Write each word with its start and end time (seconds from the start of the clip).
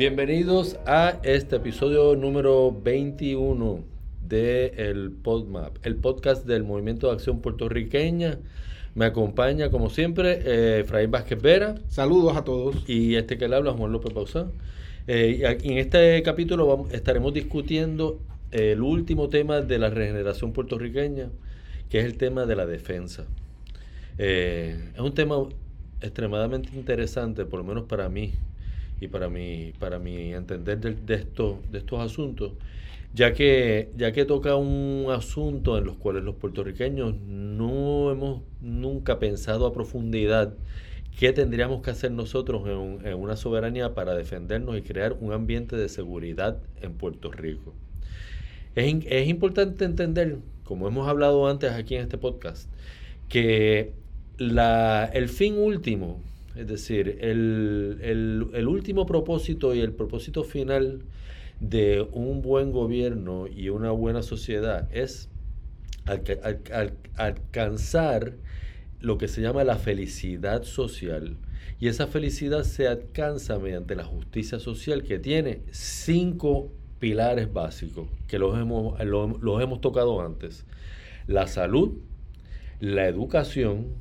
Bienvenidos 0.00 0.78
a 0.86 1.20
este 1.24 1.56
episodio 1.56 2.16
número 2.16 2.72
21 2.72 3.84
de 4.26 4.72
el 4.78 5.10
PodMap, 5.10 5.76
el 5.84 5.96
podcast 5.96 6.46
del 6.46 6.64
Movimiento 6.64 7.08
de 7.08 7.12
Acción 7.12 7.42
Puertorriqueña. 7.42 8.38
Me 8.94 9.04
acompaña, 9.04 9.70
como 9.70 9.90
siempre, 9.90 10.40
eh, 10.42 10.80
Efraín 10.80 11.10
Vázquez 11.10 11.42
Vera. 11.42 11.74
Saludos 11.88 12.34
a 12.34 12.44
todos. 12.44 12.82
Y 12.88 13.16
este 13.16 13.36
que 13.36 13.46
le 13.46 13.56
habla, 13.56 13.72
Juan 13.72 13.92
López 13.92 14.14
Pausán. 14.14 14.52
Eh, 15.06 15.58
en 15.64 15.76
este 15.76 16.22
capítulo 16.22 16.88
estaremos 16.92 17.34
discutiendo 17.34 18.22
el 18.52 18.80
último 18.80 19.28
tema 19.28 19.60
de 19.60 19.78
la 19.78 19.90
regeneración 19.90 20.54
puertorriqueña, 20.54 21.28
que 21.90 21.98
es 21.98 22.06
el 22.06 22.16
tema 22.16 22.46
de 22.46 22.56
la 22.56 22.64
defensa. 22.64 23.26
Eh, 24.16 24.92
es 24.94 25.00
un 25.00 25.12
tema 25.12 25.36
extremadamente 26.00 26.70
interesante, 26.74 27.44
por 27.44 27.58
lo 27.58 27.66
menos 27.66 27.84
para 27.84 28.08
mí 28.08 28.32
y 29.00 29.08
para 29.08 29.28
mi, 29.28 29.72
para 29.78 29.98
mi 29.98 30.32
entender 30.34 30.80
de, 30.80 30.94
de, 30.94 31.26
de 31.70 31.78
estos 31.78 32.00
asuntos, 32.00 32.52
ya 33.14 33.32
que, 33.32 33.90
ya 33.96 34.12
que 34.12 34.24
toca 34.24 34.56
un 34.56 35.06
asunto 35.10 35.78
en 35.78 35.84
los 35.84 35.96
cuales 35.96 36.22
los 36.22 36.36
puertorriqueños 36.36 37.16
no 37.16 38.10
hemos 38.12 38.42
nunca 38.60 39.18
pensado 39.18 39.66
a 39.66 39.72
profundidad 39.72 40.54
qué 41.18 41.32
tendríamos 41.32 41.82
que 41.82 41.90
hacer 41.90 42.12
nosotros 42.12 42.62
en, 42.66 43.06
en 43.06 43.14
una 43.18 43.36
soberanía 43.36 43.94
para 43.94 44.14
defendernos 44.14 44.78
y 44.78 44.82
crear 44.82 45.16
un 45.20 45.32
ambiente 45.32 45.76
de 45.76 45.88
seguridad 45.88 46.58
en 46.82 46.92
Puerto 46.92 47.32
Rico. 47.32 47.74
Es, 48.74 48.94
es 49.06 49.28
importante 49.28 49.84
entender, 49.84 50.38
como 50.64 50.86
hemos 50.86 51.08
hablado 51.08 51.48
antes 51.48 51.72
aquí 51.72 51.96
en 51.96 52.02
este 52.02 52.18
podcast, 52.18 52.68
que 53.28 53.92
la, 54.38 55.04
el 55.12 55.28
fin 55.28 55.58
último, 55.58 56.20
es 56.60 56.66
decir, 56.66 57.18
el, 57.22 57.98
el, 58.02 58.50
el, 58.52 58.68
último 58.68 59.06
propósito 59.06 59.74
y 59.74 59.80
el 59.80 59.92
propósito 59.92 60.44
final 60.44 61.04
de 61.58 62.06
un 62.12 62.42
buen 62.42 62.70
gobierno 62.70 63.46
y 63.46 63.70
una 63.70 63.92
buena 63.92 64.22
sociedad 64.22 64.86
es 64.92 65.30
al, 66.04 66.22
al, 66.42 66.60
al, 66.72 66.94
alcanzar 67.16 68.34
lo 69.00 69.16
que 69.16 69.26
se 69.26 69.40
llama 69.40 69.64
la 69.64 69.76
felicidad 69.76 70.64
social. 70.64 71.38
Y 71.78 71.88
esa 71.88 72.06
felicidad 72.06 72.64
se 72.64 72.88
alcanza 72.88 73.58
mediante 73.58 73.94
la 73.94 74.04
justicia 74.04 74.58
social 74.58 75.02
que 75.02 75.18
tiene 75.18 75.62
cinco 75.70 76.70
pilares 76.98 77.50
básicos 77.50 78.06
que 78.28 78.38
los 78.38 78.58
hemos, 78.58 79.02
los, 79.02 79.40
los 79.40 79.62
hemos 79.62 79.80
tocado 79.80 80.20
antes. 80.20 80.66
La 81.26 81.46
salud, 81.46 81.92
la 82.80 83.08
educación, 83.08 83.94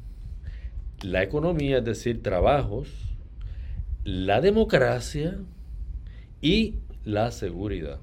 la 1.02 1.23
economía, 1.23 1.80
es 1.80 1.86
decir, 1.86 2.22
trabajos, 2.23 2.89
la 4.03 4.42
democracia 4.42 5.38
y 6.42 6.75
la 7.05 7.31
seguridad. 7.31 8.00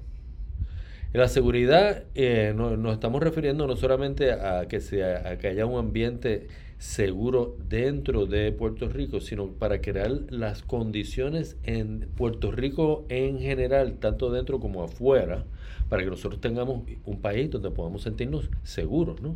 La 1.13 1.27
seguridad 1.27 2.03
eh, 2.15 2.53
no, 2.55 2.75
nos 2.77 2.93
estamos 2.93 3.23
refiriendo 3.23 3.65
no 3.65 3.75
solamente 3.75 4.33
a 4.33 4.67
que, 4.67 4.81
sea, 4.81 5.29
a 5.29 5.37
que 5.37 5.47
haya 5.47 5.65
un 5.65 5.79
ambiente 5.79 6.47
seguro 6.79 7.57
dentro 7.69 8.25
de 8.25 8.51
Puerto 8.51 8.87
Rico, 8.87 9.19
sino 9.19 9.47
para 9.47 9.81
crear 9.81 10.11
las 10.29 10.61
condiciones 10.61 11.57
en 11.63 12.07
Puerto 12.15 12.51
Rico 12.51 13.05
en 13.09 13.39
general, 13.39 13.97
tanto 13.99 14.31
dentro 14.31 14.59
como 14.59 14.83
afuera, 14.83 15.45
para 15.89 16.03
que 16.03 16.09
nosotros 16.09 16.39
tengamos 16.41 16.83
un 17.05 17.21
país 17.21 17.49
donde 17.49 17.71
podamos 17.71 18.03
sentirnos 18.03 18.49
seguros. 18.63 19.21
¿no? 19.21 19.33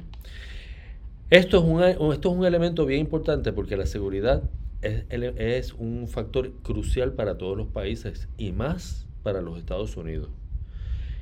Esto 1.31 1.59
es, 1.59 1.63
un, 1.63 1.81
esto 2.11 2.29
es 2.29 2.37
un 2.37 2.45
elemento 2.45 2.85
bien 2.85 2.99
importante 2.99 3.53
porque 3.53 3.77
la 3.77 3.85
seguridad 3.85 4.43
es, 4.81 5.05
es 5.09 5.73
un 5.73 6.09
factor 6.09 6.51
crucial 6.61 7.13
para 7.13 7.37
todos 7.37 7.55
los 7.55 7.67
países 7.67 8.27
y 8.37 8.51
más 8.51 9.07
para 9.23 9.41
los 9.41 9.57
Estados 9.57 9.95
Unidos 9.95 10.27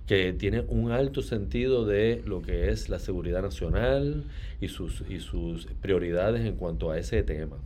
que 0.08 0.34
tiene 0.34 0.62
un 0.62 0.92
alto 0.92 1.22
sentido 1.22 1.86
de 1.86 2.24
lo 2.26 2.42
que 2.42 2.70
es 2.70 2.90
la 2.90 2.98
seguridad 2.98 3.44
nacional 3.44 4.24
y 4.60 4.70
sus, 4.70 5.04
y 5.08 5.20
sus 5.20 5.68
prioridades 5.80 6.44
en 6.44 6.56
cuanto 6.56 6.90
a 6.90 6.98
ese 6.98 7.22
tema. 7.22 7.58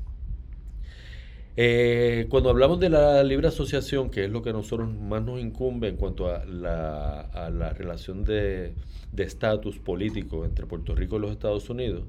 Eh, 1.56 2.28
cuando 2.30 2.50
hablamos 2.50 2.82
de 2.82 2.90
la 2.90 3.24
libre 3.24 3.48
asociación, 3.48 4.10
que 4.10 4.26
es 4.26 4.30
lo 4.30 4.42
que 4.42 4.52
nosotros 4.52 4.94
más 4.94 5.24
nos 5.24 5.40
incumbe 5.40 5.88
en 5.88 5.96
cuanto 5.96 6.28
a 6.28 6.44
la, 6.44 7.22
a 7.22 7.50
la 7.50 7.70
relación 7.70 8.26
de 8.26 8.74
estatus 9.16 9.80
político 9.80 10.44
entre 10.44 10.66
Puerto 10.66 10.94
Rico 10.94 11.16
y 11.16 11.20
los 11.20 11.32
Estados 11.32 11.70
Unidos, 11.70 12.04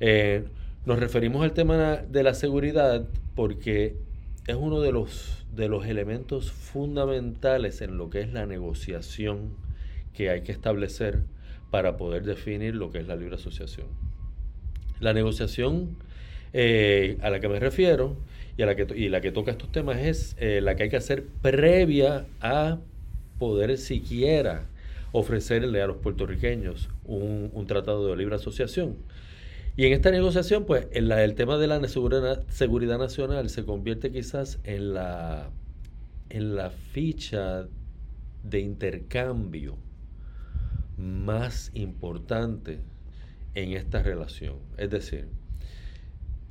eh, 0.00 0.44
nos 0.84 0.98
referimos 0.98 1.42
al 1.42 1.52
tema 1.52 1.96
de 1.96 2.22
la 2.22 2.34
seguridad 2.34 3.06
porque 3.34 3.96
es 4.46 4.54
uno 4.54 4.80
de 4.80 4.92
los, 4.92 5.44
de 5.54 5.68
los 5.68 5.86
elementos 5.86 6.52
fundamentales 6.52 7.80
en 7.82 7.96
lo 7.98 8.10
que 8.10 8.20
es 8.20 8.32
la 8.32 8.46
negociación 8.46 9.54
que 10.14 10.30
hay 10.30 10.42
que 10.42 10.52
establecer 10.52 11.24
para 11.70 11.96
poder 11.96 12.24
definir 12.24 12.74
lo 12.74 12.90
que 12.90 12.98
es 12.98 13.06
la 13.06 13.16
libre 13.16 13.34
asociación. 13.34 13.86
La 15.00 15.12
negociación 15.12 15.96
eh, 16.52 17.18
a 17.20 17.30
la 17.30 17.40
que 17.40 17.48
me 17.48 17.58
refiero 17.58 18.16
y, 18.56 18.62
a 18.62 18.66
la 18.66 18.76
que, 18.76 18.86
y 18.96 19.08
la 19.08 19.20
que 19.20 19.32
toca 19.32 19.50
estos 19.50 19.70
temas 19.72 19.98
es 19.98 20.36
eh, 20.38 20.60
la 20.62 20.76
que 20.76 20.84
hay 20.84 20.88
que 20.88 20.96
hacer 20.96 21.24
previa 21.42 22.26
a 22.40 22.78
poder 23.38 23.76
siquiera 23.76 24.66
ofrecerle 25.12 25.82
a 25.82 25.86
los 25.86 25.96
puertorriqueños 25.98 26.88
un, 27.04 27.50
un 27.52 27.66
tratado 27.66 28.08
de 28.08 28.16
libre 28.16 28.36
asociación. 28.36 28.96
Y 29.76 29.84
en 29.84 29.92
esta 29.92 30.10
negociación, 30.10 30.64
pues, 30.64 30.86
el, 30.92 31.34
tema 31.34 31.58
de 31.58 31.66
la 31.66 31.86
seguridad, 31.86 32.44
seguridad, 32.48 32.98
nacional 32.98 33.50
se 33.50 33.64
convierte 33.64 34.10
quizás 34.10 34.58
en 34.64 34.94
la, 34.94 35.50
en 36.30 36.56
la 36.56 36.70
ficha 36.70 37.68
de 38.42 38.60
intercambio 38.60 39.76
más 40.96 41.70
importante 41.74 42.80
en 43.54 43.72
esta 43.72 44.02
relación. 44.02 44.56
Es 44.78 44.88
decir, 44.88 45.28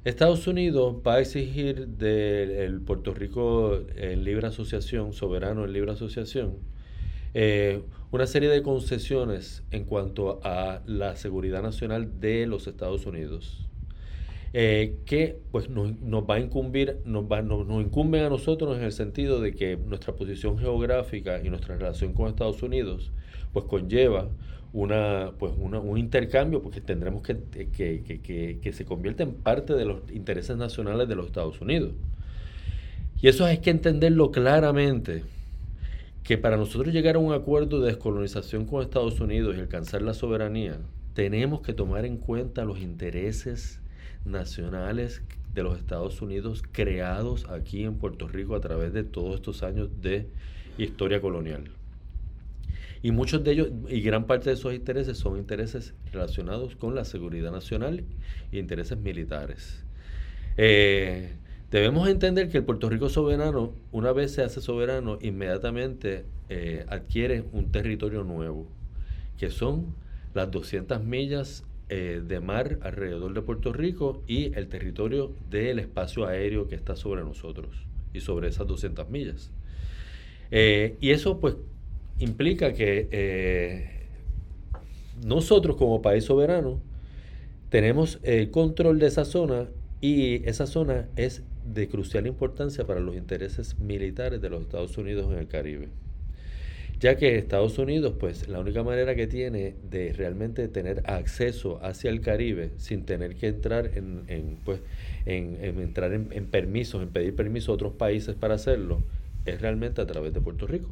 Estados 0.03 0.45
Unidos 0.45 0.97
va 1.05 1.15
a 1.15 1.19
exigir 1.21 1.87
del 1.87 2.79
Puerto 2.81 3.11
Rico 3.15 3.79
en 3.95 4.23
libre 4.23 4.45
asociación, 4.45 5.13
soberano 5.13 5.65
en 5.65 5.73
libre 5.73 5.93
asociación, 5.93 6.57
eh, 7.37 7.81
una 8.11 8.27
serie 8.27 8.47
de 8.47 8.63
concesiones 8.63 9.61
en 9.71 9.83
cuanto 9.83 10.39
a 10.45 10.81
la 10.85 11.17
seguridad 11.17 11.61
nacional 11.61 12.21
de 12.21 12.47
los 12.47 12.65
Estados 12.65 13.05
Unidos. 13.05 13.67
Eh, 14.53 14.99
que 15.05 15.37
pues 15.51 15.69
nos, 15.69 15.99
nos, 15.99 16.23
va 16.23 16.35
a 16.35 16.39
incumbir, 16.39 16.99
nos, 17.03 17.25
va, 17.25 17.41
nos, 17.41 17.67
nos, 17.67 17.83
incumben 17.83 18.23
a 18.23 18.29
nosotros 18.29 18.77
en 18.77 18.85
el 18.85 18.93
sentido 18.93 19.41
de 19.41 19.53
que 19.53 19.75
nuestra 19.75 20.15
posición 20.15 20.57
geográfica 20.57 21.41
y 21.43 21.49
nuestra 21.49 21.75
relación 21.75 22.13
con 22.13 22.29
Estados 22.29 22.63
Unidos 22.63 23.11
pues 23.51 23.65
conlleva 23.65 24.29
una, 24.71 25.33
pues 25.37 25.51
una, 25.57 25.79
un 25.79 25.97
intercambio 25.97 26.61
porque 26.61 26.79
tendremos 26.79 27.21
que, 27.21 27.37
que, 27.69 28.01
que, 28.23 28.59
que, 28.61 28.73
se 28.73 28.85
convierta 28.85 29.23
en 29.23 29.33
parte 29.33 29.73
de 29.73 29.83
los 29.83 30.09
intereses 30.09 30.55
nacionales 30.55 31.09
de 31.09 31.15
los 31.15 31.25
Estados 31.25 31.59
Unidos. 31.59 31.91
Y 33.21 33.27
eso 33.27 33.43
hay 33.43 33.57
que 33.57 33.71
entenderlo 33.71 34.31
claramente 34.31 35.23
que 36.25 36.39
para 36.39 36.57
nosotros 36.57 36.91
llegar 36.91 37.17
a 37.17 37.19
un 37.19 37.33
acuerdo 37.33 37.79
de 37.79 37.91
descolonización 37.91 38.65
con 38.65 38.81
Estados 38.81 39.19
Unidos 39.19 39.55
y 39.55 39.59
alcanzar 39.59 40.01
la 40.01 40.15
soberanía, 40.15 40.79
tenemos 41.13 41.61
que 41.61 41.71
tomar 41.71 42.03
en 42.03 42.17
cuenta 42.17 42.65
los 42.65 42.79
intereses 42.79 43.79
nacionales 44.25 45.21
de 45.53 45.61
los 45.61 45.77
Estados 45.77 46.19
Unidos 46.23 46.63
creados 46.71 47.47
aquí 47.47 47.83
en 47.83 47.99
Puerto 47.99 48.27
Rico 48.27 48.55
a 48.55 48.59
través 48.59 48.91
de 48.91 49.03
todos 49.03 49.35
estos 49.35 49.61
años 49.61 49.89
de 50.01 50.27
historia 50.79 51.21
colonial. 51.21 51.65
Y 53.03 53.11
muchos 53.11 53.43
de 53.43 53.51
ellos, 53.51 53.69
y 53.87 54.01
gran 54.01 54.25
parte 54.25 54.49
de 54.49 54.55
esos 54.55 54.73
intereses 54.73 55.19
son 55.19 55.37
intereses 55.37 55.93
relacionados 56.11 56.75
con 56.75 56.95
la 56.95 57.05
seguridad 57.05 57.51
nacional 57.51 58.03
e 58.51 58.57
intereses 58.57 58.97
militares. 58.97 59.85
Eh, 60.57 61.35
Debemos 61.71 62.07
entender 62.07 62.49
que 62.49 62.59
el 62.59 62.63
Puerto 62.63 62.89
Rico 62.89 63.09
soberano, 63.09 63.73
una 63.91 64.11
vez 64.11 64.33
se 64.33 64.43
hace 64.43 64.61
soberano, 64.61 65.17
inmediatamente 65.21 66.25
eh, 66.47 66.85
adquiere 66.89 67.43
un 67.53 67.71
territorio 67.71 68.23
nuevo, 68.23 68.67
que 69.37 69.49
son 69.49 69.95
las 70.35 70.51
200 70.51 71.03
millas 71.03 71.63
eh, 71.89 72.21
de 72.25 72.39
mar 72.39 72.77
alrededor 72.81 73.33
de 73.33 73.41
Puerto 73.41 73.73
Rico 73.73 74.21
y 74.27 74.53
el 74.57 74.67
territorio 74.67 75.33
del 75.49 75.79
espacio 75.79 76.27
aéreo 76.27 76.67
que 76.67 76.75
está 76.75 76.95
sobre 76.95 77.23
nosotros 77.23 77.75
y 78.13 78.21
sobre 78.21 78.47
esas 78.49 78.67
200 78.67 79.09
millas. 79.09 79.51
Eh, 80.51 80.97
y 81.01 81.09
eso 81.09 81.39
pues 81.39 81.55
implica 82.19 82.73
que 82.73 84.05
nosotros 85.25 85.77
como 85.77 86.01
país 86.01 86.25
soberano 86.25 86.79
tenemos 87.69 88.19
el 88.21 88.51
control 88.51 88.99
de 88.99 89.07
esa 89.07 89.25
zona 89.25 89.67
y 89.99 90.47
esa 90.47 90.67
zona 90.67 91.07
es 91.15 91.43
de 91.65 91.87
crucial 91.87 92.27
importancia 92.27 92.85
para 92.85 92.99
los 92.99 93.15
intereses 93.15 93.79
militares 93.79 94.41
de 94.41 94.49
los 94.49 94.61
Estados 94.61 94.97
Unidos 94.97 95.31
en 95.31 95.39
el 95.39 95.47
Caribe. 95.47 95.89
Ya 96.99 97.17
que 97.17 97.37
Estados 97.37 97.77
Unidos, 97.77 98.13
pues 98.19 98.47
la 98.47 98.59
única 98.59 98.81
manera 98.81 99.15
que 99.15 99.27
tiene 99.27 99.75
de 99.89 100.13
realmente 100.13 100.67
tener 100.69 101.03
acceso 101.05 101.83
hacia 101.83 102.09
el 102.09 102.21
Caribe 102.21 102.71
sin 102.77 103.05
tener 103.05 103.35
que 103.35 103.47
entrar 103.47 103.91
en, 103.95 104.23
en 104.27 104.57
pues, 104.63 104.79
en, 105.25 105.57
en 105.61 105.79
entrar 105.81 106.13
en, 106.13 106.29
en, 106.31 106.45
permisos, 106.45 107.01
en 107.01 107.09
pedir 107.09 107.35
permiso 107.35 107.71
a 107.71 107.75
otros 107.75 107.93
países 107.93 108.35
para 108.35 108.55
hacerlo, 108.55 109.01
es 109.45 109.59
realmente 109.59 110.01
a 110.01 110.07
través 110.07 110.33
de 110.33 110.39
Puerto 110.41 110.67
Rico. 110.67 110.89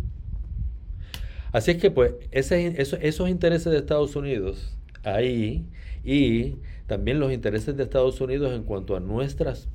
Así 1.54 1.72
es 1.72 1.78
que 1.78 1.92
pues 1.92 2.14
ese, 2.32 2.82
esos 2.82 3.30
intereses 3.30 3.72
de 3.72 3.78
Estados 3.78 4.16
Unidos 4.16 4.76
ahí 5.04 5.66
y 6.04 6.56
también 6.88 7.20
los 7.20 7.32
intereses 7.32 7.78
de 7.78 7.84
Estados 7.84 8.20
Unidos 8.22 8.54
en 8.54 8.64
cuanto 8.64 8.96
a 8.96 9.00
nuestras 9.00 9.70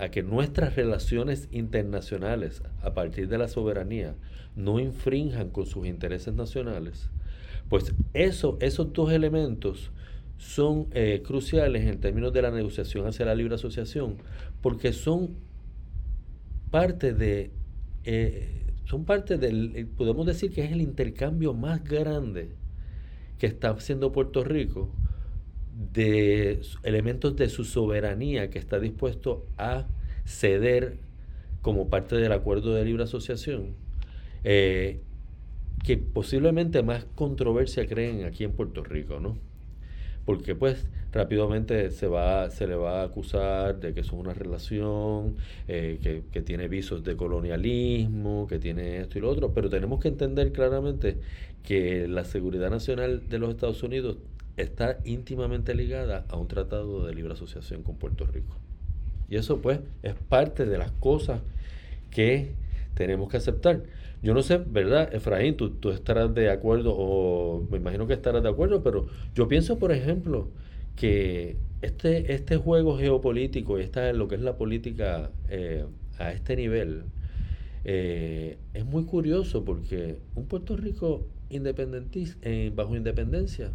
a 0.00 0.10
que 0.10 0.22
nuestras 0.22 0.76
relaciones 0.76 1.48
internacionales 1.52 2.62
a 2.82 2.94
partir 2.94 3.28
de 3.28 3.36
la 3.38 3.48
soberanía 3.48 4.16
no 4.56 4.80
infrinjan 4.80 5.50
con 5.50 5.66
sus 5.66 5.86
intereses 5.86 6.34
nacionales, 6.34 7.10
pues 7.68 7.94
eso, 8.14 8.56
esos 8.60 8.92
dos 8.92 9.12
elementos 9.12 9.92
son 10.38 10.86
eh, 10.92 11.22
cruciales 11.24 11.86
en 11.86 12.00
términos 12.00 12.32
de 12.32 12.40
la 12.42 12.50
negociación 12.50 13.06
hacia 13.06 13.26
la 13.26 13.34
libre 13.34 13.56
asociación, 13.56 14.16
porque 14.62 14.94
son 14.94 15.36
parte 16.70 17.12
de, 17.12 17.50
eh, 18.04 18.64
son 18.86 19.04
parte 19.04 19.36
del, 19.36 19.76
eh, 19.76 19.86
podemos 19.96 20.24
decir 20.24 20.50
que 20.50 20.64
es 20.64 20.72
el 20.72 20.80
intercambio 20.80 21.52
más 21.52 21.84
grande 21.84 22.52
que 23.38 23.46
está 23.46 23.70
haciendo 23.70 24.12
Puerto 24.12 24.44
Rico 24.44 24.90
de 25.92 26.60
elementos 26.82 27.36
de 27.36 27.48
su 27.48 27.64
soberanía 27.64 28.50
que 28.50 28.58
está 28.58 28.80
dispuesto 28.80 29.46
a 29.56 29.86
ceder 30.24 30.98
como 31.62 31.88
parte 31.88 32.16
del 32.16 32.32
acuerdo 32.32 32.74
de 32.74 32.84
libre 32.84 33.04
asociación, 33.04 33.74
eh, 34.44 35.00
que 35.84 35.96
posiblemente 35.96 36.82
más 36.82 37.06
controversia 37.14 37.86
creen 37.86 38.24
aquí 38.24 38.44
en 38.44 38.52
Puerto 38.52 38.82
Rico, 38.82 39.20
¿no? 39.20 39.36
Porque 40.24 40.54
pues 40.54 40.86
rápidamente 41.12 41.90
se, 41.90 42.06
va, 42.06 42.50
se 42.50 42.66
le 42.66 42.76
va 42.76 43.00
a 43.00 43.04
acusar 43.04 43.80
de 43.80 43.92
que 43.94 44.00
es 44.00 44.12
una 44.12 44.32
relación 44.34 45.36
eh, 45.66 45.98
que, 46.02 46.22
que 46.30 46.42
tiene 46.42 46.68
visos 46.68 47.02
de 47.02 47.16
colonialismo, 47.16 48.46
que 48.46 48.58
tiene 48.58 48.98
esto 49.00 49.18
y 49.18 49.22
lo 49.22 49.30
otro, 49.30 49.52
pero 49.52 49.68
tenemos 49.68 50.00
que 50.00 50.08
entender 50.08 50.52
claramente 50.52 51.18
que 51.62 52.06
la 52.08 52.24
seguridad 52.24 52.70
nacional 52.70 53.28
de 53.28 53.38
los 53.38 53.50
Estados 53.50 53.82
Unidos 53.82 54.18
está 54.56 54.98
íntimamente 55.04 55.74
ligada 55.74 56.24
a 56.28 56.36
un 56.36 56.48
tratado 56.48 57.06
de 57.06 57.14
libre 57.14 57.32
asociación 57.32 57.82
con 57.82 57.96
Puerto 57.96 58.26
Rico. 58.26 58.56
Y 59.28 59.36
eso 59.36 59.60
pues 59.60 59.80
es 60.02 60.14
parte 60.14 60.66
de 60.66 60.78
las 60.78 60.90
cosas 60.92 61.40
que 62.10 62.52
tenemos 62.94 63.28
que 63.28 63.36
aceptar. 63.36 63.82
Yo 64.22 64.34
no 64.34 64.42
sé, 64.42 64.58
¿verdad, 64.58 65.14
Efraín? 65.14 65.56
Tú, 65.56 65.70
tú 65.70 65.90
estarás 65.90 66.34
de 66.34 66.50
acuerdo, 66.50 66.94
o 66.94 67.66
me 67.70 67.78
imagino 67.78 68.06
que 68.06 68.12
estarás 68.12 68.42
de 68.42 68.48
acuerdo, 68.48 68.82
pero 68.82 69.06
yo 69.34 69.48
pienso, 69.48 69.78
por 69.78 69.92
ejemplo, 69.92 70.48
que 70.96 71.56
este, 71.80 72.34
este 72.34 72.56
juego 72.56 72.98
geopolítico 72.98 73.78
y 73.78 73.82
esta, 73.82 74.12
lo 74.12 74.28
que 74.28 74.34
es 74.34 74.42
la 74.42 74.56
política 74.56 75.30
eh, 75.48 75.86
a 76.18 76.32
este 76.32 76.56
nivel 76.56 77.04
eh, 77.84 78.58
es 78.74 78.84
muy 78.84 79.04
curioso 79.04 79.64
porque 79.64 80.18
un 80.34 80.46
Puerto 80.46 80.76
Rico 80.76 81.26
independentista, 81.48 82.38
eh, 82.42 82.70
bajo 82.74 82.94
independencia 82.96 83.70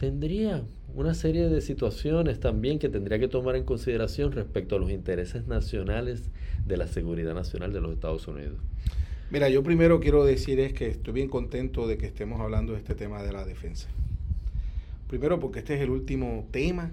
tendría 0.00 0.62
una 0.94 1.12
serie 1.12 1.50
de 1.50 1.60
situaciones 1.60 2.40
también 2.40 2.78
que 2.78 2.88
tendría 2.88 3.18
que 3.18 3.28
tomar 3.28 3.54
en 3.54 3.64
consideración 3.64 4.32
respecto 4.32 4.76
a 4.76 4.78
los 4.78 4.90
intereses 4.90 5.46
nacionales 5.46 6.30
de 6.66 6.78
la 6.78 6.86
seguridad 6.86 7.34
nacional 7.34 7.74
de 7.74 7.82
los 7.82 7.92
Estados 7.92 8.26
Unidos. 8.26 8.56
Mira, 9.30 9.50
yo 9.50 9.62
primero 9.62 10.00
quiero 10.00 10.24
decir 10.24 10.58
es 10.58 10.72
que 10.72 10.86
estoy 10.86 11.12
bien 11.12 11.28
contento 11.28 11.86
de 11.86 11.98
que 11.98 12.06
estemos 12.06 12.40
hablando 12.40 12.72
de 12.72 12.78
este 12.78 12.94
tema 12.94 13.22
de 13.22 13.30
la 13.30 13.44
defensa. 13.44 13.88
Primero 15.06 15.38
porque 15.38 15.58
este 15.58 15.74
es 15.74 15.82
el 15.82 15.90
último 15.90 16.48
tema 16.50 16.92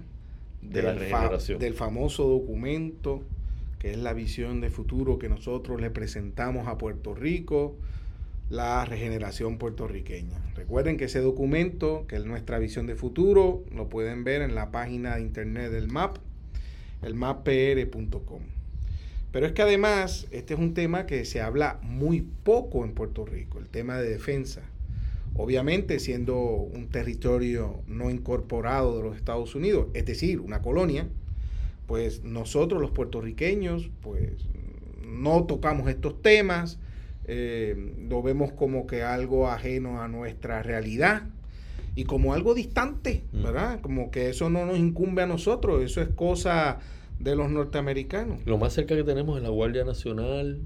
de 0.60 0.82
del, 0.82 1.10
la 1.10 1.38
del 1.58 1.72
famoso 1.72 2.28
documento 2.28 3.22
que 3.78 3.92
es 3.92 3.96
la 3.96 4.12
visión 4.12 4.60
de 4.60 4.68
futuro 4.68 5.18
que 5.18 5.30
nosotros 5.30 5.80
le 5.80 5.88
presentamos 5.88 6.68
a 6.68 6.76
Puerto 6.76 7.14
Rico 7.14 7.74
la 8.50 8.84
regeneración 8.84 9.58
puertorriqueña. 9.58 10.38
Recuerden 10.54 10.96
que 10.96 11.04
ese 11.04 11.20
documento, 11.20 12.06
que 12.06 12.16
es 12.16 12.24
nuestra 12.24 12.58
visión 12.58 12.86
de 12.86 12.94
futuro, 12.94 13.64
lo 13.74 13.88
pueden 13.88 14.24
ver 14.24 14.42
en 14.42 14.54
la 14.54 14.70
página 14.70 15.16
de 15.16 15.22
internet 15.22 15.70
del 15.70 15.88
MAP, 15.88 16.16
el 17.02 17.14
mappr.com. 17.14 18.40
Pero 19.30 19.46
es 19.46 19.52
que 19.52 19.62
además 19.62 20.26
este 20.30 20.54
es 20.54 20.60
un 20.60 20.72
tema 20.72 21.04
que 21.06 21.24
se 21.24 21.42
habla 21.42 21.78
muy 21.82 22.22
poco 22.22 22.84
en 22.84 22.94
Puerto 22.94 23.26
Rico, 23.26 23.58
el 23.58 23.68
tema 23.68 23.98
de 23.98 24.08
defensa. 24.08 24.62
Obviamente 25.34 26.00
siendo 26.00 26.36
un 26.36 26.88
territorio 26.88 27.82
no 27.86 28.10
incorporado 28.10 28.96
de 28.96 29.04
los 29.04 29.16
Estados 29.16 29.54
Unidos, 29.54 29.88
es 29.92 30.06
decir, 30.06 30.40
una 30.40 30.62
colonia, 30.62 31.06
pues 31.86 32.24
nosotros 32.24 32.80
los 32.80 32.90
puertorriqueños 32.90 33.90
pues 34.00 34.32
no 35.06 35.44
tocamos 35.44 35.88
estos 35.88 36.20
temas, 36.22 36.78
eh, 37.28 37.76
lo 38.08 38.22
vemos 38.22 38.52
como 38.52 38.86
que 38.86 39.02
algo 39.02 39.48
ajeno 39.48 40.00
a 40.00 40.08
nuestra 40.08 40.62
realidad 40.62 41.24
y 41.94 42.04
como 42.04 42.32
algo 42.32 42.54
distante, 42.54 43.24
mm. 43.32 43.42
¿verdad? 43.42 43.80
Como 43.82 44.10
que 44.10 44.30
eso 44.30 44.48
no 44.48 44.64
nos 44.64 44.78
incumbe 44.78 45.22
a 45.22 45.26
nosotros, 45.26 45.82
eso 45.82 46.00
es 46.00 46.08
cosa 46.08 46.78
de 47.18 47.36
los 47.36 47.50
norteamericanos. 47.50 48.40
Lo 48.46 48.56
más 48.56 48.72
cerca 48.72 48.96
que 48.96 49.04
tenemos 49.04 49.36
es 49.36 49.42
la 49.42 49.50
Guardia 49.50 49.84
Nacional 49.84 50.58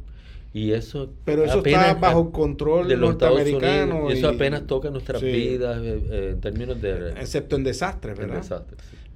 y 0.55 0.73
eso 0.73 1.11
pero 1.25 1.45
eso 1.45 1.65
está 1.65 1.95
bajo 1.95 2.31
control 2.31 2.87
de 2.87 2.97
los 2.97 3.11
norteamericano 3.11 4.11
y 4.11 4.15
eso 4.15 4.29
apenas 4.29 4.67
toca 4.67 4.91
nuestras 4.91 5.23
vidas 5.23 5.79
eh, 5.83 6.03
eh, 6.11 6.31
en 6.33 6.41
términos 6.43 6.81
de 6.81 7.13
excepto 7.13 7.57
en 7.57 7.65
desastres 7.65 8.19
verdad 8.19 8.67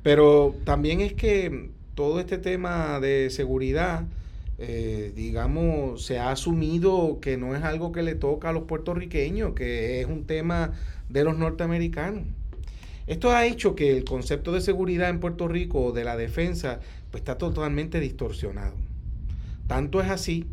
pero 0.02 0.54
también 0.64 1.02
es 1.02 1.12
que 1.12 1.68
todo 1.94 2.20
este 2.20 2.38
tema 2.38 3.00
de 3.00 3.28
seguridad 3.28 4.04
eh, 4.58 5.12
digamos, 5.14 6.04
se 6.04 6.18
ha 6.18 6.30
asumido 6.30 7.18
que 7.20 7.36
no 7.36 7.54
es 7.54 7.62
algo 7.62 7.92
que 7.92 8.02
le 8.02 8.14
toca 8.14 8.48
a 8.48 8.52
los 8.52 8.64
puertorriqueños, 8.64 9.52
que 9.54 10.00
es 10.00 10.06
un 10.06 10.24
tema 10.24 10.72
de 11.08 11.24
los 11.24 11.36
norteamericanos. 11.36 12.24
Esto 13.06 13.30
ha 13.30 13.46
hecho 13.46 13.76
que 13.76 13.96
el 13.96 14.04
concepto 14.04 14.52
de 14.52 14.60
seguridad 14.60 15.10
en 15.10 15.20
Puerto 15.20 15.46
Rico, 15.46 15.92
de 15.92 16.04
la 16.04 16.16
defensa, 16.16 16.80
pues 17.10 17.20
está 17.20 17.38
totalmente 17.38 18.00
distorsionado. 18.00 18.74
Tanto 19.66 20.00
es 20.00 20.10
así 20.10 20.46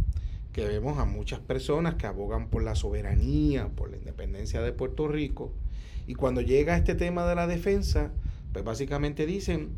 que 0.52 0.66
vemos 0.66 1.00
a 1.00 1.06
muchas 1.06 1.40
personas 1.40 1.96
que 1.96 2.06
abogan 2.06 2.50
por 2.50 2.62
la 2.62 2.76
soberanía, 2.76 3.70
por 3.70 3.90
la 3.90 3.98
independencia 3.98 4.62
de 4.62 4.72
Puerto 4.72 5.08
Rico, 5.08 5.52
y 6.06 6.16
cuando 6.16 6.42
llega 6.42 6.78
este 6.78 6.94
tema 6.96 7.26
de 7.26 7.36
la 7.36 7.48
defensa, 7.48 8.12
pues 8.52 8.64
básicamente 8.64 9.26
dicen 9.26 9.70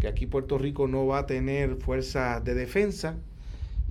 que 0.00 0.08
aquí 0.08 0.26
Puerto 0.26 0.58
Rico 0.58 0.88
no 0.88 1.06
va 1.06 1.18
a 1.18 1.26
tener 1.26 1.76
fuerzas 1.76 2.42
de 2.42 2.54
defensa, 2.54 3.16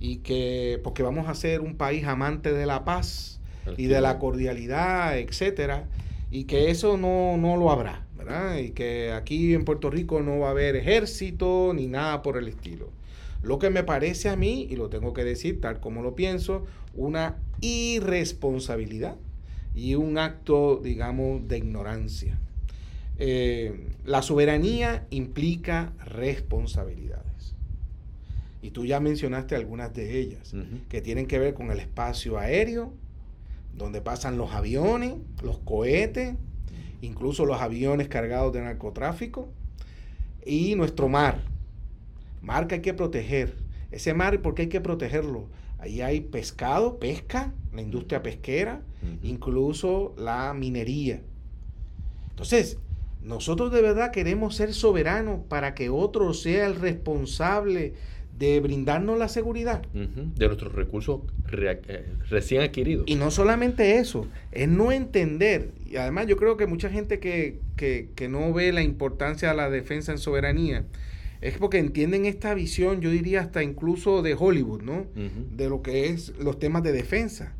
y 0.04 0.16
que 0.16 0.78
porque 0.84 1.02
vamos 1.02 1.28
a 1.28 1.34
ser 1.34 1.62
un 1.62 1.76
país 1.76 2.04
amante 2.04 2.52
de 2.52 2.66
la 2.66 2.84
paz 2.84 3.40
y 3.78 3.86
de 3.86 4.02
la 4.02 4.18
cordialidad, 4.18 5.18
etcétera, 5.18 5.88
y 6.30 6.44
que 6.44 6.70
eso 6.70 6.98
no, 6.98 7.38
no 7.38 7.56
lo 7.56 7.70
habrá, 7.70 8.04
¿verdad? 8.14 8.58
Y 8.58 8.72
que 8.72 9.12
aquí 9.12 9.54
en 9.54 9.64
Puerto 9.64 9.88
Rico 9.88 10.20
no 10.20 10.40
va 10.40 10.48
a 10.48 10.50
haber 10.50 10.76
ejército 10.76 11.72
ni 11.74 11.86
nada 11.86 12.20
por 12.20 12.36
el 12.36 12.48
estilo. 12.48 12.90
Lo 13.42 13.58
que 13.58 13.70
me 13.70 13.82
parece 13.82 14.28
a 14.28 14.36
mí, 14.36 14.66
y 14.70 14.76
lo 14.76 14.90
tengo 14.90 15.14
que 15.14 15.24
decir 15.24 15.62
tal 15.62 15.80
como 15.80 16.02
lo 16.02 16.14
pienso, 16.14 16.66
una 16.94 17.38
irresponsabilidad 17.62 19.16
y 19.74 19.94
un 19.94 20.18
acto, 20.18 20.82
digamos, 20.84 21.48
de 21.48 21.56
ignorancia. 21.56 22.38
Eh, 23.18 23.88
la 24.04 24.20
soberanía 24.20 25.06
implica 25.08 25.94
responsabilidad 26.04 27.22
y 28.64 28.70
tú 28.70 28.86
ya 28.86 28.98
mencionaste 28.98 29.54
algunas 29.54 29.92
de 29.92 30.18
ellas, 30.18 30.54
que 30.88 31.02
tienen 31.02 31.26
que 31.26 31.38
ver 31.38 31.52
con 31.52 31.70
el 31.70 31.80
espacio 31.80 32.38
aéreo, 32.38 32.94
donde 33.76 34.00
pasan 34.00 34.38
los 34.38 34.52
aviones, 34.52 35.16
los 35.42 35.58
cohetes, 35.58 36.34
incluso 37.02 37.44
los 37.44 37.60
aviones 37.60 38.08
cargados 38.08 38.54
de 38.54 38.62
narcotráfico, 38.62 39.50
y 40.46 40.76
nuestro 40.76 41.10
mar. 41.10 41.42
Mar 42.40 42.66
que 42.66 42.76
hay 42.76 42.80
que 42.80 42.94
proteger. 42.94 43.54
Ese 43.90 44.14
mar, 44.14 44.40
¿por 44.40 44.54
qué 44.54 44.62
hay 44.62 44.68
que 44.68 44.80
protegerlo? 44.80 45.46
Ahí 45.78 46.00
hay 46.00 46.22
pescado, 46.22 46.98
pesca, 46.98 47.52
la 47.70 47.82
industria 47.82 48.22
pesquera, 48.22 48.80
incluso 49.22 50.14
la 50.16 50.54
minería. 50.54 51.20
Entonces, 52.30 52.78
nosotros 53.22 53.70
de 53.72 53.82
verdad 53.82 54.10
queremos 54.10 54.56
ser 54.56 54.72
soberanos 54.72 55.40
para 55.50 55.74
que 55.74 55.90
otro 55.90 56.32
sea 56.32 56.66
el 56.66 56.76
responsable 56.76 57.92
de 58.38 58.60
brindarnos 58.60 59.18
la 59.18 59.28
seguridad. 59.28 59.82
De 59.92 60.46
nuestros 60.46 60.72
recursos 60.72 61.20
eh, 61.52 62.06
recién 62.28 62.62
adquiridos. 62.62 63.04
Y 63.06 63.14
no 63.14 63.30
solamente 63.30 63.98
eso, 63.98 64.26
es 64.52 64.68
no 64.68 64.92
entender, 64.92 65.70
y 65.86 65.96
además 65.96 66.26
yo 66.26 66.36
creo 66.36 66.56
que 66.56 66.66
mucha 66.66 66.90
gente 66.90 67.20
que, 67.20 67.58
que, 67.76 68.28
no 68.28 68.52
ve 68.52 68.72
la 68.72 68.82
importancia 68.82 69.50
de 69.50 69.56
la 69.56 69.70
defensa 69.70 70.12
en 70.12 70.18
soberanía, 70.18 70.84
es 71.40 71.58
porque 71.58 71.78
entienden 71.78 72.24
esta 72.24 72.54
visión, 72.54 73.00
yo 73.00 73.10
diría 73.10 73.42
hasta 73.42 73.62
incluso 73.62 74.22
de 74.22 74.34
Hollywood, 74.34 74.82
¿no? 74.82 75.06
De 75.54 75.68
lo 75.68 75.82
que 75.82 76.08
es 76.08 76.32
los 76.38 76.58
temas 76.58 76.82
de 76.82 76.92
defensa, 76.92 77.52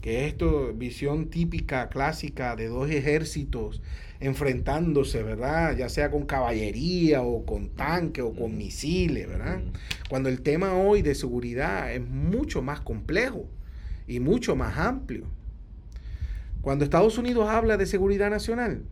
que 0.00 0.24
es 0.24 0.32
esto, 0.32 0.72
visión 0.74 1.28
típica, 1.28 1.88
clásica 1.88 2.56
de 2.56 2.68
dos 2.68 2.90
ejércitos 2.90 3.82
enfrentándose, 4.20 5.22
¿verdad? 5.22 5.76
Ya 5.76 5.88
sea 5.88 6.10
con 6.10 6.26
caballería 6.26 7.22
o 7.22 7.44
con 7.44 7.70
tanque 7.70 8.22
o 8.22 8.34
con 8.34 8.56
misiles, 8.56 9.28
¿verdad? 9.28 9.60
Cuando 10.08 10.28
el 10.28 10.40
tema 10.40 10.74
hoy 10.74 11.02
de 11.02 11.14
seguridad 11.14 11.92
es 11.92 12.00
mucho 12.00 12.62
más 12.62 12.80
complejo 12.80 13.48
y 14.06 14.20
mucho 14.20 14.56
más 14.56 14.76
amplio. 14.78 15.26
Cuando 16.60 16.84
Estados 16.84 17.18
Unidos 17.18 17.48
habla 17.48 17.76
de 17.76 17.86
seguridad 17.86 18.30
nacional, 18.30 18.82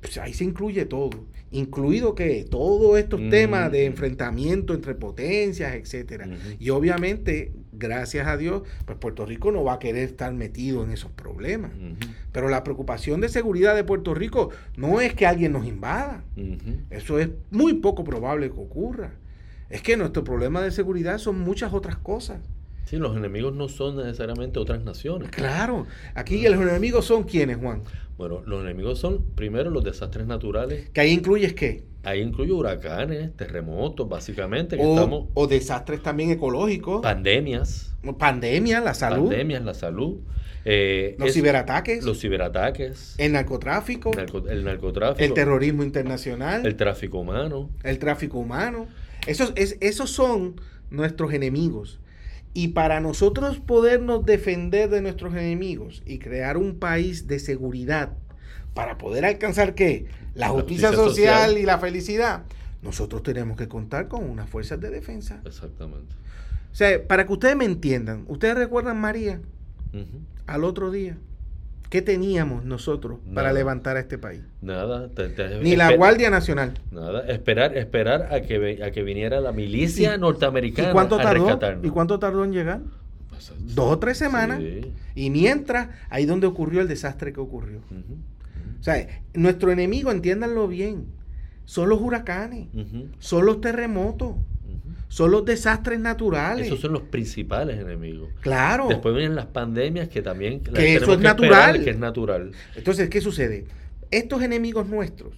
pues 0.00 0.18
ahí 0.18 0.34
se 0.34 0.42
incluye 0.42 0.84
todo, 0.84 1.26
incluido 1.52 2.16
que 2.16 2.44
todos 2.50 2.98
estos 2.98 3.20
temas 3.30 3.70
de 3.70 3.84
enfrentamiento 3.84 4.74
entre 4.74 4.96
potencias, 4.96 5.74
etcétera. 5.74 6.28
Y 6.58 6.70
obviamente, 6.70 7.52
gracias 7.82 8.26
a 8.28 8.36
Dios, 8.36 8.62
pues 8.86 8.96
Puerto 8.96 9.26
Rico 9.26 9.50
no 9.50 9.64
va 9.64 9.74
a 9.74 9.78
querer 9.78 10.04
estar 10.04 10.32
metido 10.32 10.84
en 10.84 10.92
esos 10.92 11.10
problemas. 11.10 11.72
Pero 12.30 12.48
la 12.48 12.62
preocupación 12.64 13.20
de 13.20 13.28
seguridad 13.28 13.74
de 13.74 13.84
Puerto 13.84 14.14
Rico 14.14 14.50
no 14.76 15.00
es 15.00 15.14
que 15.14 15.26
alguien 15.26 15.52
nos 15.52 15.66
invada. 15.66 16.24
Eso 16.90 17.18
es 17.18 17.30
muy 17.50 17.74
poco 17.74 18.04
probable 18.04 18.50
que 18.50 18.60
ocurra. 18.60 19.12
Es 19.68 19.82
que 19.82 19.96
nuestro 19.96 20.22
problema 20.22 20.62
de 20.62 20.70
seguridad 20.70 21.18
son 21.18 21.40
muchas 21.40 21.72
otras 21.72 21.96
cosas. 21.96 22.38
Sí, 22.84 22.96
los 22.96 23.16
enemigos 23.16 23.54
no 23.54 23.68
son 23.68 23.96
necesariamente 23.96 24.58
otras 24.58 24.82
naciones. 24.82 25.30
Claro, 25.30 25.86
aquí 26.14 26.42
los 26.42 26.60
enemigos 26.60 27.06
son 27.06 27.24
quiénes, 27.24 27.56
Juan. 27.56 27.82
Bueno, 28.18 28.42
los 28.46 28.62
enemigos 28.62 28.98
son 28.98 29.24
primero 29.34 29.70
los 29.70 29.82
desastres 29.82 30.26
naturales. 30.26 30.90
¿Que 30.90 31.00
ahí 31.00 31.10
incluyes 31.10 31.54
qué? 31.54 31.84
Ahí 32.04 32.20
incluye 32.20 32.52
huracanes, 32.52 33.36
terremotos, 33.36 34.08
básicamente. 34.08 34.76
o, 34.80 35.46
desastres 35.46 36.02
también 36.02 36.30
ecológicos. 36.30 37.00
Pandemias. 37.00 37.94
Pandemias, 38.18 38.82
la 38.82 38.94
salud. 38.94 39.28
Pandemias, 39.28 39.62
la 39.62 39.74
salud. 39.74 40.18
Eh, 40.64 41.16
los 41.18 41.32
ciberataques. 41.32 42.04
Los 42.04 42.20
ciberataques. 42.20 43.14
El 43.18 43.32
narcotráfico. 43.32 44.10
el 44.48 44.64
narcotráfico. 44.64 45.24
El 45.24 45.34
terrorismo 45.34 45.82
internacional. 45.82 46.66
El 46.66 46.76
tráfico 46.76 47.18
humano. 47.18 47.70
El 47.82 47.98
tráfico 47.98 48.38
humano. 48.38 48.86
Esos, 49.26 49.52
es, 49.56 49.78
esos 49.80 50.10
son 50.10 50.60
nuestros 50.90 51.32
enemigos. 51.32 52.00
Y 52.54 52.68
para 52.68 53.00
nosotros 53.00 53.58
podernos 53.58 54.26
defender 54.26 54.90
de 54.90 55.00
nuestros 55.00 55.32
enemigos 55.34 56.02
y 56.04 56.18
crear 56.18 56.56
un 56.56 56.78
país 56.78 57.26
de 57.26 57.38
seguridad 57.38 58.12
para 58.74 58.98
poder 58.98 59.24
alcanzar 59.24 59.74
qué? 59.74 60.06
La 60.34 60.48
justicia, 60.48 60.92
social, 60.92 61.58
y 61.58 61.64
la 61.64 61.78
felicidad. 61.78 62.44
Nosotros 62.82 63.22
tenemos 63.22 63.56
que 63.56 63.68
contar 63.68 64.08
con 64.08 64.28
unas 64.28 64.48
fuerzas 64.48 64.80
de 64.80 64.90
defensa. 64.90 65.40
Exactamente. 65.44 66.14
O 66.72 66.74
sea, 66.74 67.06
para 67.06 67.26
que 67.26 67.32
ustedes 67.32 67.56
me 67.56 67.64
entiendan, 67.64 68.24
¿ustedes 68.28 68.56
recuerdan 68.56 69.00
María? 69.00 69.40
Al 70.46 70.64
otro 70.64 70.90
día. 70.90 71.18
¿Qué 71.92 72.00
teníamos 72.00 72.64
nosotros 72.64 73.18
para 73.34 73.52
levantar 73.52 73.98
a 73.98 74.00
este 74.00 74.16
país? 74.16 74.40
Nada. 74.62 75.10
Ni 75.60 75.76
la 75.76 75.94
Guardia 75.94 76.30
Nacional. 76.30 76.72
Nada. 76.90 77.26
Esperar, 77.26 77.76
esperar 77.76 78.32
a 78.32 78.40
que, 78.40 78.82
a 78.82 78.90
que 78.92 79.02
viniera 79.02 79.42
la 79.42 79.52
milicia 79.52 80.16
norteamericana 80.16 80.88
¿y 80.88 80.92
cuánto 80.92 81.18
tardó, 81.18 81.60
¿Y 81.82 81.90
cuánto 81.90 82.18
tardó 82.18 82.44
en 82.44 82.52
llegar? 82.52 82.80
Pues, 83.28 83.52
Dos 83.58 83.92
o 83.92 83.98
tres 83.98 84.16
semanas. 84.16 84.62
Y 85.14 85.28
mientras, 85.28 85.90
ahí 86.08 86.24
donde 86.24 86.46
ocurrió 86.46 86.80
el 86.80 86.88
desastre 86.88 87.34
que 87.34 87.40
ocurrió. 87.40 87.80
O 88.80 88.82
sea, 88.82 89.06
nuestro 89.34 89.70
enemigo, 89.70 90.10
entiéndanlo 90.10 90.68
bien, 90.68 91.08
son 91.66 91.90
los 91.90 92.00
huracanes, 92.00 92.68
son 93.18 93.44
los 93.44 93.60
terremotos, 93.60 94.36
son 95.12 95.30
los 95.30 95.44
desastres 95.44 96.00
naturales. 96.00 96.64
Esos 96.68 96.80
son 96.80 96.94
los 96.94 97.02
principales 97.02 97.78
enemigos. 97.78 98.30
Claro. 98.40 98.88
Después 98.88 99.14
vienen 99.14 99.36
las 99.36 99.44
pandemias 99.44 100.08
que 100.08 100.22
también... 100.22 100.60
Que 100.60 100.94
eso 100.94 101.12
es 101.12 101.20
natural. 101.20 101.84
que 101.84 101.90
es 101.90 101.98
natural. 101.98 102.52
Entonces, 102.76 103.10
¿qué 103.10 103.20
sucede? 103.20 103.66
Estos 104.10 104.40
enemigos 104.40 104.88
nuestros, 104.88 105.34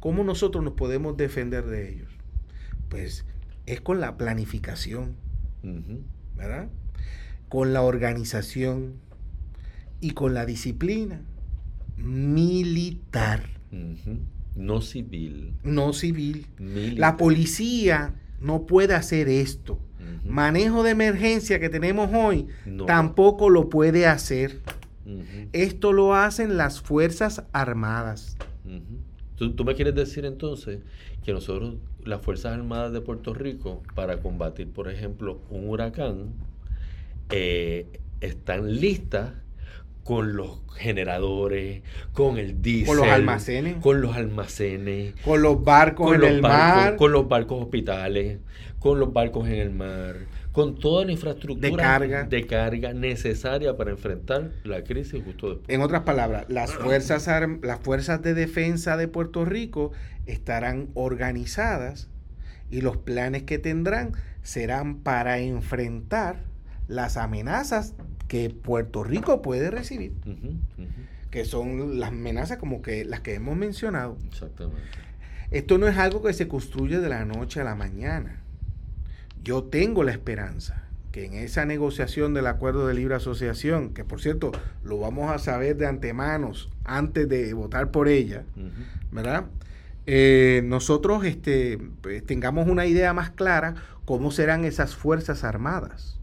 ¿cómo 0.00 0.24
nosotros 0.24 0.64
nos 0.64 0.72
podemos 0.72 1.16
defender 1.16 1.66
de 1.66 1.90
ellos? 1.90 2.10
Pues 2.88 3.24
es 3.64 3.80
con 3.80 4.00
la 4.00 4.16
planificación, 4.16 5.14
¿verdad? 6.34 6.68
Con 7.48 7.72
la 7.72 7.82
organización 7.82 8.94
y 10.00 10.10
con 10.14 10.34
la 10.34 10.46
disciplina 10.46 11.20
militar. 11.96 13.44
No 14.56 14.80
civil. 14.80 15.54
No 15.62 15.92
civil. 15.92 16.48
La 16.96 17.16
policía 17.16 18.16
no 18.42 18.66
puede 18.66 18.94
hacer 18.94 19.28
esto. 19.28 19.78
Manejo 20.24 20.82
de 20.82 20.90
emergencia 20.90 21.58
que 21.58 21.68
tenemos 21.68 22.10
hoy 22.14 22.46
tampoco 22.86 23.50
lo 23.50 23.68
puede 23.68 24.06
hacer. 24.06 24.60
Esto 25.52 25.92
lo 25.92 26.14
hacen 26.14 26.56
las 26.56 26.80
Fuerzas 26.80 27.44
Armadas. 27.52 28.36
¿Tú, 29.36 29.64
me 29.64 29.74
quieres 29.74 29.94
decir 29.94 30.24
entonces 30.24 30.80
que 31.24 31.32
nosotros, 31.32 31.74
las 32.04 32.22
Fuerzas 32.22 32.52
Armadas 32.52 32.92
de 32.92 33.00
Puerto 33.00 33.34
Rico, 33.34 33.82
para 33.94 34.20
combatir, 34.20 34.70
por 34.70 34.88
ejemplo, 34.88 35.40
un 35.50 35.68
huracán, 35.68 36.32
eh, 37.30 37.86
están 38.20 38.76
listas 38.80 39.32
con 40.04 40.36
los 40.36 40.60
generadores, 40.76 41.82
con 42.12 42.38
el 42.38 42.60
diésel, 42.60 42.86
con 42.86 42.96
los 42.96 43.08
almacenes, 43.08 43.76
con 43.76 44.00
los 44.00 44.16
almacenes, 44.16 45.14
con 45.24 45.42
los 45.42 45.62
barcos 45.62 46.14
en 46.14 46.24
el 46.24 46.42
mar, 46.42 46.96
con 46.96 47.12
los 47.12 47.28
barcos 47.28 47.62
hospitales, 47.62 48.38
con 48.78 48.98
los 48.98 49.12
barcos 49.12 49.46
en 49.46 49.54
el 49.54 49.70
mar, 49.70 50.16
con 50.50 50.76
toda 50.76 51.04
la 51.04 51.12
infraestructura 51.12 51.70
de 51.70 51.76
carga, 51.76 52.24
de 52.24 52.46
carga 52.46 52.92
necesaria 52.92 53.76
para 53.76 53.92
enfrentar 53.92 54.50
la 54.64 54.82
crisis 54.82 55.22
justo 55.24 55.50
después. 55.50 55.68
En 55.68 55.82
otras 55.82 56.02
palabras, 56.02 56.46
las 56.48 56.72
fuerzas 56.74 57.28
las 57.62 57.80
fuerzas 57.80 58.22
de 58.22 58.34
defensa 58.34 58.96
de 58.96 59.08
Puerto 59.08 59.44
Rico 59.44 59.92
estarán 60.26 60.88
organizadas 60.94 62.08
y 62.70 62.80
los 62.80 62.96
planes 62.96 63.44
que 63.44 63.58
tendrán 63.58 64.14
serán 64.42 64.98
para 64.98 65.38
enfrentar 65.38 66.51
las 66.92 67.16
amenazas 67.16 67.94
que 68.28 68.50
Puerto 68.50 69.02
Rico 69.04 69.42
puede 69.42 69.70
recibir, 69.70 70.14
que 71.30 71.44
son 71.44 71.98
las 71.98 72.10
amenazas 72.10 72.58
como 72.58 72.82
que 72.82 73.04
las 73.04 73.20
que 73.20 73.34
hemos 73.34 73.56
mencionado. 73.56 74.16
Exactamente. 74.28 74.82
Esto 75.50 75.78
no 75.78 75.86
es 75.86 75.98
algo 75.98 76.22
que 76.22 76.32
se 76.32 76.48
construye 76.48 76.98
de 76.98 77.08
la 77.08 77.24
noche 77.24 77.60
a 77.60 77.64
la 77.64 77.74
mañana. 77.74 78.40
Yo 79.42 79.64
tengo 79.64 80.02
la 80.02 80.12
esperanza 80.12 80.84
que 81.10 81.26
en 81.26 81.34
esa 81.34 81.66
negociación 81.66 82.32
del 82.32 82.46
acuerdo 82.46 82.86
de 82.86 82.94
libre 82.94 83.14
asociación, 83.14 83.92
que 83.92 84.02
por 84.02 84.22
cierto 84.22 84.52
lo 84.82 84.98
vamos 84.98 85.30
a 85.30 85.38
saber 85.38 85.76
de 85.76 85.86
antemano 85.86 86.52
antes 86.84 87.28
de 87.28 87.52
votar 87.52 87.90
por 87.90 88.08
ella, 88.08 88.44
¿verdad? 89.10 89.44
Eh, 90.06 90.62
nosotros 90.64 91.24
este, 91.24 91.78
pues, 92.00 92.24
tengamos 92.24 92.66
una 92.66 92.86
idea 92.86 93.12
más 93.12 93.30
clara 93.30 93.74
cómo 94.04 94.30
serán 94.30 94.64
esas 94.64 94.96
fuerzas 94.96 95.44
armadas. 95.44 96.18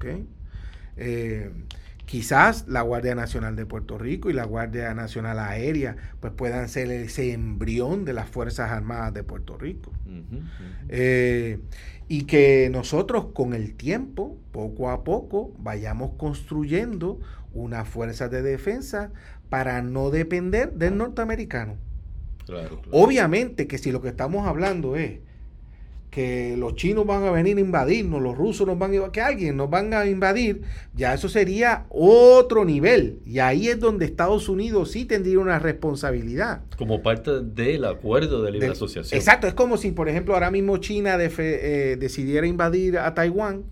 ¿Okay? 0.00 0.26
Eh, 0.96 1.50
quizás 2.06 2.66
la 2.66 2.82
Guardia 2.82 3.14
Nacional 3.14 3.54
de 3.54 3.66
Puerto 3.66 3.98
Rico 3.98 4.30
y 4.30 4.32
la 4.32 4.44
Guardia 4.44 4.92
Nacional 4.94 5.38
Aérea 5.38 5.96
pues 6.18 6.32
puedan 6.32 6.68
ser 6.68 6.90
ese 6.90 7.32
embrión 7.32 8.04
de 8.04 8.14
las 8.14 8.28
Fuerzas 8.28 8.70
Armadas 8.70 9.14
de 9.14 9.22
Puerto 9.22 9.56
Rico. 9.56 9.92
Eh, 10.88 11.60
y 12.08 12.24
que 12.24 12.68
nosotros 12.72 13.26
con 13.32 13.54
el 13.54 13.74
tiempo, 13.74 14.36
poco 14.50 14.90
a 14.90 15.04
poco, 15.04 15.52
vayamos 15.58 16.12
construyendo 16.16 17.20
una 17.54 17.84
fuerza 17.84 18.28
de 18.28 18.42
defensa 18.42 19.12
para 19.48 19.82
no 19.82 20.10
depender 20.10 20.72
del 20.72 20.96
norteamericano. 20.96 21.76
Obviamente 22.90 23.68
que 23.68 23.78
si 23.78 23.92
lo 23.92 24.00
que 24.00 24.08
estamos 24.08 24.48
hablando 24.48 24.96
es 24.96 25.20
que 26.10 26.56
los 26.56 26.74
chinos 26.74 27.06
van 27.06 27.24
a 27.24 27.30
venir 27.30 27.56
a 27.56 27.60
invadirnos, 27.60 28.20
los 28.20 28.36
rusos 28.36 28.66
nos 28.66 28.78
van 28.78 28.92
a 28.96 29.12
que 29.12 29.20
alguien 29.20 29.56
nos 29.56 29.70
van 29.70 29.94
a 29.94 30.06
invadir, 30.06 30.62
ya 30.94 31.14
eso 31.14 31.28
sería 31.28 31.86
otro 31.88 32.64
nivel. 32.64 33.20
Y 33.24 33.38
ahí 33.38 33.68
es 33.68 33.78
donde 33.78 34.06
Estados 34.06 34.48
Unidos 34.48 34.90
sí 34.90 35.04
tendría 35.04 35.38
una 35.38 35.58
responsabilidad. 35.60 36.62
Como 36.76 37.02
parte 37.02 37.42
del 37.42 37.84
acuerdo 37.84 38.42
de 38.42 38.50
libre 38.50 38.68
asociación. 38.68 39.16
Exacto, 39.16 39.46
es 39.46 39.54
como 39.54 39.76
si, 39.76 39.92
por 39.92 40.08
ejemplo, 40.08 40.34
ahora 40.34 40.50
mismo 40.50 40.78
China 40.78 41.16
eh, 41.20 41.96
decidiera 41.98 42.46
invadir 42.46 42.98
a 42.98 43.14
Taiwán, 43.14 43.64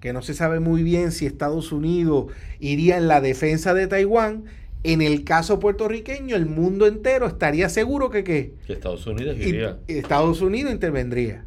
que 0.00 0.14
no 0.14 0.22
se 0.22 0.32
sabe 0.32 0.58
muy 0.58 0.82
bien 0.82 1.12
si 1.12 1.26
Estados 1.26 1.70
Unidos 1.70 2.32
iría 2.60 2.96
en 2.96 3.08
la 3.08 3.20
defensa 3.20 3.74
de 3.74 3.86
Taiwán 3.86 4.44
en 4.84 5.00
el 5.00 5.24
caso 5.24 5.58
puertorriqueño, 5.58 6.36
el 6.36 6.44
mundo 6.44 6.86
entero 6.86 7.26
estaría 7.26 7.70
seguro 7.70 8.10
que 8.10 8.22
Que 8.22 8.54
Estados 8.68 9.06
Unidos 9.06 9.36
iría. 9.38 9.78
Estados 9.88 10.42
Unidos 10.42 10.72
intervendría. 10.72 11.44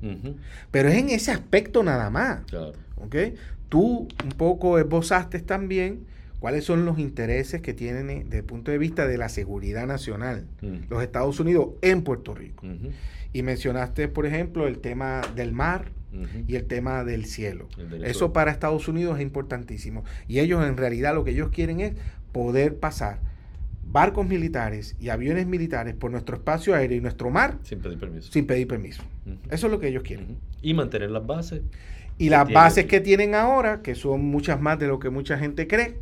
Pero 0.71 0.89
es 0.89 0.95
en 0.95 1.09
ese 1.09 1.31
aspecto 1.31 1.83
nada 1.83 2.09
más. 2.09 2.43
Claro. 2.45 2.73
Tú 3.69 4.07
un 4.23 4.29
poco 4.37 4.79
esbozaste 4.79 5.39
también 5.39 5.99
cuáles 6.39 6.63
son 6.63 6.85
los 6.85 6.99
intereses 6.99 7.61
que 7.61 7.73
tienen 7.73 8.09
eh, 8.09 8.21
desde 8.23 8.39
el 8.39 8.43
punto 8.43 8.71
de 8.71 8.77
vista 8.77 9.07
de 9.07 9.17
la 9.17 9.27
seguridad 9.27 9.85
nacional 9.85 10.45
los 10.89 11.03
Estados 11.03 11.39
Unidos 11.39 11.69
en 11.81 12.01
Puerto 12.01 12.33
Rico. 12.33 12.65
Y 13.33 13.43
mencionaste, 13.43 14.07
por 14.07 14.25
ejemplo, 14.25 14.67
el 14.67 14.79
tema 14.79 15.21
del 15.35 15.51
mar, 15.51 15.91
y 16.47 16.55
el 16.55 16.65
tema 16.65 17.03
del 17.03 17.25
cielo. 17.25 17.67
Eso 18.03 18.33
para 18.33 18.51
Estados 18.51 18.87
Unidos 18.87 19.17
es 19.17 19.21
importantísimo. 19.21 20.03
Y 20.27 20.39
ellos 20.39 20.65
en 20.65 20.77
realidad 20.77 21.13
lo 21.13 21.23
que 21.23 21.31
ellos 21.31 21.49
quieren 21.49 21.79
es 21.79 21.93
poder 22.37 22.77
pasar 22.77 23.19
barcos 23.83 24.27
militares 24.27 24.95
y 24.99 25.09
aviones 25.09 25.47
militares 25.47 25.95
por 25.95 26.11
nuestro 26.11 26.35
espacio 26.35 26.75
aéreo 26.75 26.97
y 26.97 27.01
nuestro 27.01 27.31
mar. 27.31 27.57
Sin 27.63 27.79
pedir 27.79 27.97
permiso. 27.97 28.31
Sin 28.31 28.45
pedir 28.45 28.67
permiso. 28.67 29.01
Eso 29.49 29.67
es 29.67 29.71
lo 29.71 29.79
que 29.79 29.87
ellos 29.87 30.03
quieren. 30.03 30.37
Y 30.61 30.73
mantener 30.73 31.09
las 31.09 31.25
bases. 31.25 31.61
Y 32.19 32.29
las 32.29 32.51
bases 32.51 32.85
que 32.85 32.99
tienen 32.99 33.33
ahora, 33.33 33.81
que 33.81 33.95
son 33.95 34.25
muchas 34.25 34.61
más 34.61 34.77
de 34.77 34.87
lo 34.87 34.99
que 34.99 35.09
mucha 35.09 35.37
gente 35.37 35.67
cree, 35.67 35.97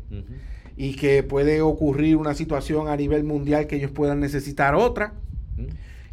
y 0.75 0.95
que 0.95 1.23
puede 1.23 1.61
ocurrir 1.61 2.17
una 2.17 2.33
situación 2.33 2.89
a 2.89 2.97
nivel 2.97 3.23
mundial 3.23 3.67
que 3.67 3.77
ellos 3.77 3.91
puedan 3.91 4.19
necesitar 4.19 4.75
otra. 4.75 5.13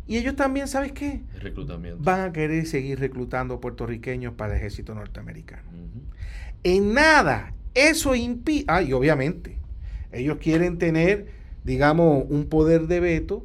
Y 0.07 0.19
ellos 0.19 0.37
también, 0.37 0.69
¿sabes 0.69 0.93
qué? 0.93 1.23
reclutamiento. 1.41 2.03
Van 2.03 2.21
a 2.21 2.33
querer 2.33 2.67
seguir 2.67 3.01
reclutando 3.01 3.61
puertorriqueños 3.61 4.35
para 4.35 4.53
el 4.53 4.59
ejército 4.59 4.95
norteamericano. 4.95 5.69
En 6.63 6.95
nada, 6.95 7.55
eso 7.75 8.15
impide, 8.15 8.65
ah, 8.69 8.83
y 8.83 8.93
obviamente, 8.93 9.62
ellos 10.13 10.39
quieren 10.41 10.79
tener, 10.79 11.27
digamos, 11.65 12.25
un 12.29 12.47
poder 12.47 12.87
de 12.87 13.01
veto 13.01 13.45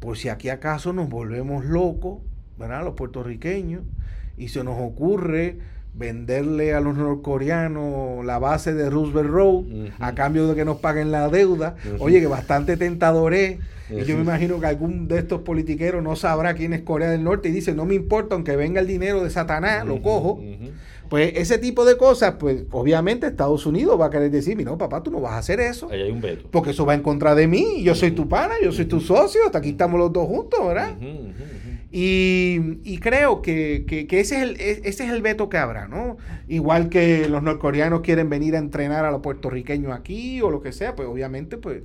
por 0.00 0.18
si 0.18 0.28
aquí 0.28 0.50
acaso 0.50 0.92
nos 0.92 1.08
volvemos 1.08 1.64
locos, 1.64 2.18
¿verdad? 2.58 2.84
Los 2.84 2.94
puertorriqueños, 2.94 3.82
y 4.36 4.48
se 4.48 4.62
nos 4.62 4.76
ocurre 4.78 5.58
venderle 5.94 6.74
a 6.74 6.80
los 6.80 6.96
norcoreanos 6.96 8.24
la 8.24 8.38
base 8.38 8.74
de 8.74 8.90
Roosevelt 8.90 9.30
Road 9.30 9.64
a 10.00 10.14
cambio 10.14 10.48
de 10.48 10.56
que 10.56 10.64
nos 10.64 10.78
paguen 10.78 11.10
la 11.12 11.28
deuda. 11.28 11.76
Oye, 12.00 12.20
que 12.20 12.26
bastante 12.26 12.76
tentador 12.76 13.32
es. 13.32 13.58
Y 13.90 14.04
yo 14.04 14.16
me 14.16 14.22
imagino 14.22 14.58
que 14.60 14.66
algún 14.66 15.08
de 15.08 15.18
estos 15.18 15.42
politiqueros 15.42 16.02
no 16.02 16.16
sabrá 16.16 16.54
quién 16.54 16.72
es 16.72 16.82
Corea 16.82 17.10
del 17.10 17.22
Norte 17.22 17.48
y 17.50 17.52
dice, 17.52 17.74
no 17.74 17.84
me 17.84 17.94
importa, 17.94 18.34
aunque 18.34 18.56
venga 18.56 18.80
el 18.80 18.86
dinero 18.86 19.22
de 19.22 19.30
Satanás, 19.30 19.86
lo 19.86 20.02
cojo. 20.02 20.42
Pues 21.14 21.32
ese 21.36 21.58
tipo 21.58 21.84
de 21.84 21.96
cosas, 21.96 22.34
pues 22.40 22.64
obviamente 22.72 23.28
Estados 23.28 23.66
Unidos 23.66 24.00
va 24.00 24.06
a 24.06 24.10
querer 24.10 24.32
decir, 24.32 24.60
no, 24.64 24.76
papá, 24.76 25.00
tú 25.00 25.12
no 25.12 25.20
vas 25.20 25.34
a 25.34 25.38
hacer 25.38 25.60
eso. 25.60 25.88
Ahí 25.88 26.02
hay 26.02 26.10
un 26.10 26.20
veto. 26.20 26.48
Porque 26.50 26.70
eso 26.70 26.84
va 26.84 26.92
en 26.92 27.02
contra 27.02 27.36
de 27.36 27.46
mí, 27.46 27.84
yo 27.84 27.94
soy 27.94 28.10
tu 28.10 28.28
pana, 28.28 28.54
yo 28.60 28.72
soy 28.72 28.86
tu 28.86 28.98
socio, 28.98 29.42
hasta 29.46 29.58
aquí 29.58 29.68
estamos 29.68 30.00
los 30.00 30.12
dos 30.12 30.26
juntos, 30.26 30.58
¿verdad? 30.66 30.96
Y, 31.92 32.98
creo 32.98 33.42
que, 33.42 33.84
ese, 34.10 34.18
es 34.18 34.32
el, 34.32 34.60
e, 34.60 34.80
ese 34.82 35.04
es 35.04 35.12
el 35.12 35.22
veto 35.22 35.48
que 35.48 35.56
habrá, 35.56 35.86
¿no? 35.86 36.16
Igual 36.48 36.88
que 36.88 37.28
los 37.28 37.44
norcoreanos 37.44 38.00
quieren 38.00 38.28
venir 38.28 38.56
a 38.56 38.58
entrenar 38.58 39.04
a 39.04 39.12
los 39.12 39.20
puertorriqueños 39.20 39.92
aquí 39.92 40.42
o 40.42 40.50
lo 40.50 40.62
que 40.62 40.72
sea, 40.72 40.96
pues 40.96 41.06
obviamente, 41.06 41.58
pues 41.58 41.82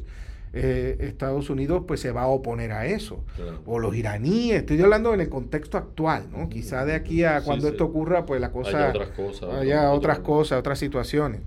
eh, 0.54 0.98
Estados 1.02 1.50
Unidos 1.50 1.84
pues 1.88 2.00
se 2.00 2.12
va 2.12 2.24
a 2.24 2.28
oponer 2.28 2.72
a 2.72 2.86
eso. 2.86 3.24
O 3.66 3.80
los 3.80 3.96
iraníes, 3.96 4.58
estoy 4.58 4.82
hablando 4.82 5.14
en 5.14 5.22
el 5.22 5.30
contexto 5.30 5.78
actual, 5.78 6.26
¿no? 6.32 6.50
Quizá 6.50 6.86
de 6.86 6.94
aquí 6.94 7.24
a 7.24 7.42
cuando 7.42 7.68
esto 7.68 7.86
ocurra, 7.86 8.26
pues 8.26 8.42
la 8.42 8.52
cosa... 8.52 8.70
Haya 8.70 8.90
otras 8.90 9.10
cosas. 9.10 9.54
Haya 9.54 9.92
otras 9.92 10.20
cosas, 10.20 10.60
otras 10.60 10.80
situaciones. 10.80 11.42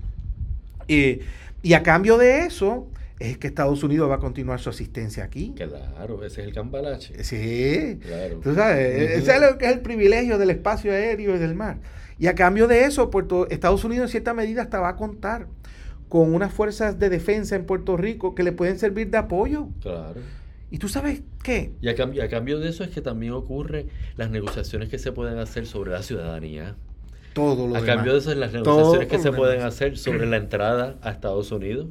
Y, 0.87 1.19
y 1.61 1.73
a 1.73 1.83
cambio 1.83 2.17
de 2.17 2.45
eso, 2.45 2.87
es 3.19 3.37
que 3.37 3.47
Estados 3.47 3.83
Unidos 3.83 4.09
va 4.09 4.15
a 4.15 4.19
continuar 4.19 4.59
su 4.59 4.69
asistencia 4.69 5.23
aquí. 5.23 5.53
Claro, 5.55 6.23
ese 6.25 6.41
es 6.41 6.47
el 6.47 6.53
cambalache. 6.53 7.23
Sí, 7.23 7.99
claro. 8.01 8.39
Tú 8.43 8.53
sabes, 8.53 9.11
ese 9.11 9.35
es, 9.35 9.41
lo 9.41 9.57
que 9.57 9.65
es 9.65 9.71
el 9.71 9.79
privilegio 9.81 10.37
del 10.37 10.49
espacio 10.49 10.91
aéreo 10.91 11.35
y 11.35 11.39
del 11.39 11.55
mar. 11.55 11.77
Y 12.19 12.27
a 12.27 12.35
cambio 12.35 12.67
de 12.67 12.85
eso, 12.85 13.09
Puerto, 13.09 13.47
Estados 13.49 13.83
Unidos 13.83 14.07
en 14.07 14.11
cierta 14.11 14.33
medida 14.33 14.61
hasta 14.61 14.79
va 14.79 14.89
a 14.89 14.95
contar 14.95 15.47
con 16.13 16.35
unas 16.35 16.53
fuerzas 16.53 16.99
de 16.99 17.09
defensa 17.09 17.55
en 17.55 17.65
Puerto 17.65 17.97
Rico 17.97 18.35
que 18.35 18.43
le 18.43 18.51
pueden 18.51 18.77
servir 18.77 19.09
de 19.09 19.17
apoyo. 19.17 19.69
Claro. 19.81 20.21
¿Y 20.69 20.77
tú 20.77 20.87
sabes 20.87 21.23
qué? 21.41 21.71
Y 21.81 21.89
a 21.89 21.95
cambio, 21.95 22.23
a 22.23 22.27
cambio 22.27 22.59
de 22.59 22.69
eso 22.69 22.83
es 22.83 22.91
que 22.91 23.01
también 23.01 23.33
ocurren 23.33 23.87
las 24.15 24.29
negociaciones 24.29 24.89
que 24.89 24.99
se 24.99 25.11
pueden 25.11 25.39
hacer 25.39 25.65
sobre 25.65 25.89
la 25.89 26.03
ciudadanía. 26.03 26.75
Todo 27.33 27.67
lo 27.67 27.75
A 27.75 27.83
cambio 27.83 28.13
de 28.13 28.19
eso, 28.19 28.35
las 28.35 28.53
negociaciones 28.53 29.07
que 29.07 29.17
se 29.17 29.31
pueden 29.31 29.61
hacer 29.61 29.97
sobre 29.97 30.27
la 30.27 30.37
entrada 30.37 30.99
a 31.01 31.09
Estados 31.09 31.51
Unidos. 31.51 31.87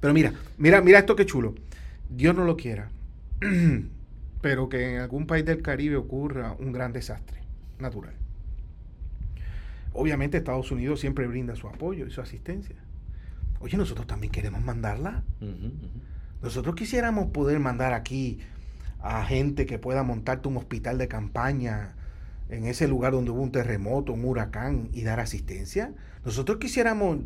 Pero 0.00 0.14
mira, 0.14 0.34
mira, 0.58 0.80
mira 0.80 0.98
esto 0.98 1.14
que 1.14 1.24
chulo. 1.24 1.54
Dios 2.08 2.34
no 2.34 2.42
lo 2.42 2.56
quiera. 2.56 2.90
pero 4.40 4.68
que 4.68 4.94
en 4.94 5.00
algún 5.00 5.28
país 5.28 5.44
del 5.44 5.62
Caribe 5.62 5.94
ocurra 5.94 6.56
un 6.58 6.72
gran 6.72 6.92
desastre 6.92 7.38
natural. 7.78 8.14
Obviamente 9.92 10.38
Estados 10.38 10.72
Unidos 10.72 10.98
siempre 10.98 11.28
brinda 11.28 11.54
su 11.54 11.68
apoyo 11.68 12.04
y 12.08 12.10
su 12.10 12.20
asistencia. 12.20 12.74
Oye, 13.60 13.76
nosotros 13.76 14.06
también 14.06 14.32
queremos 14.32 14.62
mandarla. 14.64 15.22
Nosotros 16.42 16.74
quisiéramos 16.74 17.26
poder 17.26 17.60
mandar 17.60 17.92
aquí 17.92 18.40
a 18.98 19.24
gente 19.24 19.66
que 19.66 19.78
pueda 19.78 20.02
montarte 20.02 20.48
un 20.48 20.56
hospital 20.56 20.98
de 20.98 21.08
campaña 21.08 21.94
en 22.48 22.64
ese 22.66 22.88
lugar 22.88 23.12
donde 23.12 23.30
hubo 23.30 23.42
un 23.42 23.52
terremoto, 23.52 24.12
un 24.12 24.24
huracán 24.24 24.88
y 24.92 25.02
dar 25.02 25.20
asistencia. 25.20 25.94
Nosotros 26.24 26.58
quisiéramos 26.58 27.18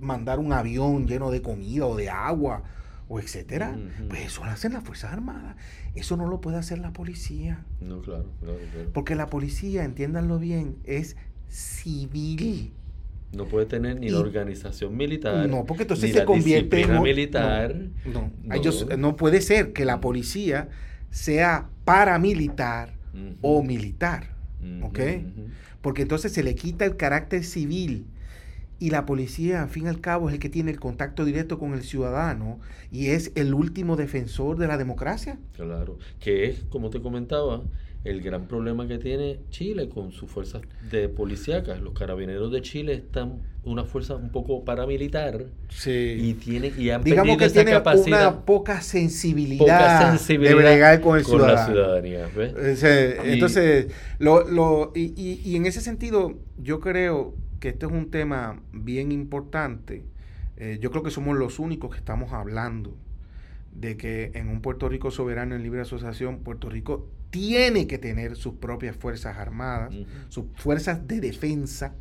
mandar 0.00 0.38
un 0.38 0.52
avión 0.52 1.06
lleno 1.06 1.30
de 1.30 1.42
comida 1.42 1.86
o 1.86 1.96
de 1.96 2.10
agua 2.10 2.62
o 3.08 3.20
etcétera. 3.20 3.76
Pues 4.08 4.26
eso 4.26 4.44
lo 4.44 4.50
hacen 4.50 4.72
las 4.72 4.82
Fuerzas 4.82 5.12
Armadas. 5.12 5.56
Eso 5.94 6.16
no 6.16 6.26
lo 6.26 6.40
puede 6.40 6.56
hacer 6.56 6.78
la 6.78 6.92
policía. 6.92 7.64
No, 7.80 8.00
claro, 8.00 8.30
claro, 8.40 8.58
claro. 8.72 8.90
Porque 8.92 9.14
la 9.14 9.26
policía, 9.26 9.84
entiéndanlo 9.84 10.38
bien, 10.38 10.78
es 10.84 11.16
civil. 11.48 12.72
No 13.36 13.44
puede 13.44 13.66
tener 13.66 14.00
ni 14.00 14.08
la 14.08 14.18
organización 14.18 14.96
militar. 14.96 15.48
No, 15.48 15.64
porque 15.64 15.82
entonces 15.84 16.12
se 16.12 16.24
convierte 16.24 16.82
en. 16.82 17.02
militar. 17.02 17.76
No, 18.04 18.30
no. 18.42 18.96
no 18.96 19.16
puede 19.16 19.40
ser 19.40 19.72
que 19.72 19.84
la 19.84 20.00
policía 20.00 20.68
sea 21.10 21.68
paramilitar 21.84 22.94
o 23.42 23.62
militar. 23.62 24.34
¿Ok? 24.82 25.00
Porque 25.80 26.02
entonces 26.02 26.32
se 26.32 26.42
le 26.42 26.54
quita 26.54 26.84
el 26.84 26.96
carácter 26.96 27.44
civil. 27.44 28.06
Y 28.78 28.90
la 28.90 29.06
policía, 29.06 29.62
al 29.62 29.70
fin 29.70 29.86
y 29.86 29.88
al 29.88 30.00
cabo, 30.00 30.28
es 30.28 30.34
el 30.34 30.40
que 30.40 30.50
tiene 30.50 30.70
el 30.70 30.78
contacto 30.78 31.24
directo 31.24 31.58
con 31.58 31.72
el 31.72 31.82
ciudadano 31.82 32.60
y 32.92 33.06
es 33.06 33.32
el 33.34 33.54
último 33.54 33.96
defensor 33.96 34.58
de 34.58 34.66
la 34.66 34.76
democracia. 34.76 35.38
Claro, 35.54 35.98
que 36.20 36.44
es, 36.44 36.64
como 36.68 36.90
te 36.90 37.00
comentaba, 37.00 37.62
el 38.06 38.22
gran 38.22 38.46
problema 38.46 38.86
que 38.86 38.98
tiene 38.98 39.40
Chile 39.50 39.88
con 39.88 40.12
sus 40.12 40.30
fuerzas 40.30 40.62
de 40.90 41.08
policíacas. 41.08 41.80
Los 41.80 41.92
carabineros 41.94 42.52
de 42.52 42.62
Chile 42.62 42.94
están 42.94 43.40
una 43.64 43.84
fuerza 43.84 44.14
un 44.14 44.30
poco 44.30 44.64
paramilitar 44.64 45.46
sí. 45.68 46.16
y 46.20 46.34
tiene 46.34 46.72
y 46.78 46.90
han 46.90 47.02
digamos 47.02 47.36
que 47.36 47.50
tiene 47.50 47.72
una 48.06 48.44
poca 48.44 48.80
sensibilidad, 48.80 50.18
de 50.20 50.54
bregar 50.54 51.00
con 51.00 51.18
el 51.18 51.24
ciudadano. 51.24 51.54
la 51.54 51.66
ciudadanía. 51.66 52.28
Entonces, 53.24 53.88
lo, 54.18 54.48
lo, 54.48 54.92
y, 54.94 55.40
y, 55.44 55.56
en 55.56 55.66
ese 55.66 55.80
sentido, 55.80 56.38
yo 56.58 56.78
creo 56.78 57.34
que 57.58 57.70
este 57.70 57.86
es 57.86 57.92
un 57.92 58.10
tema 58.10 58.62
bien 58.72 59.10
importante. 59.10 60.04
Eh, 60.58 60.78
yo 60.80 60.90
creo 60.90 61.02
que 61.02 61.10
somos 61.10 61.36
los 61.36 61.58
únicos 61.58 61.90
que 61.90 61.98
estamos 61.98 62.32
hablando 62.32 62.96
de 63.72 63.96
que 63.96 64.30
en 64.34 64.48
un 64.48 64.62
Puerto 64.62 64.88
Rico 64.88 65.10
soberano 65.10 65.54
en 65.54 65.62
libre 65.62 65.80
asociación, 65.80 66.38
Puerto 66.38 66.70
Rico 66.70 67.08
tiene 67.30 67.86
que 67.86 67.98
tener 67.98 68.36
sus 68.36 68.54
propias 68.54 68.96
fuerzas 68.96 69.36
armadas, 69.36 69.94
sus 70.28 70.44
fuerzas 70.54 71.06
de 71.06 71.20
defensa. 71.20 71.94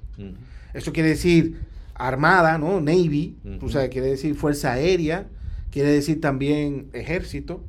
Eso 0.74 0.94
quiere 0.94 1.10
decir 1.10 1.60
armada, 1.94 2.58
¿no? 2.58 2.82
Navy, 2.82 3.38
o 3.62 3.70
sea, 3.70 3.90
quiere 3.90 4.08
decir 4.08 4.36
fuerza 4.36 4.74
aérea, 4.74 5.28
quiere 5.72 5.90
decir 5.90 6.22
también 6.22 6.88
ejército, 6.94 7.64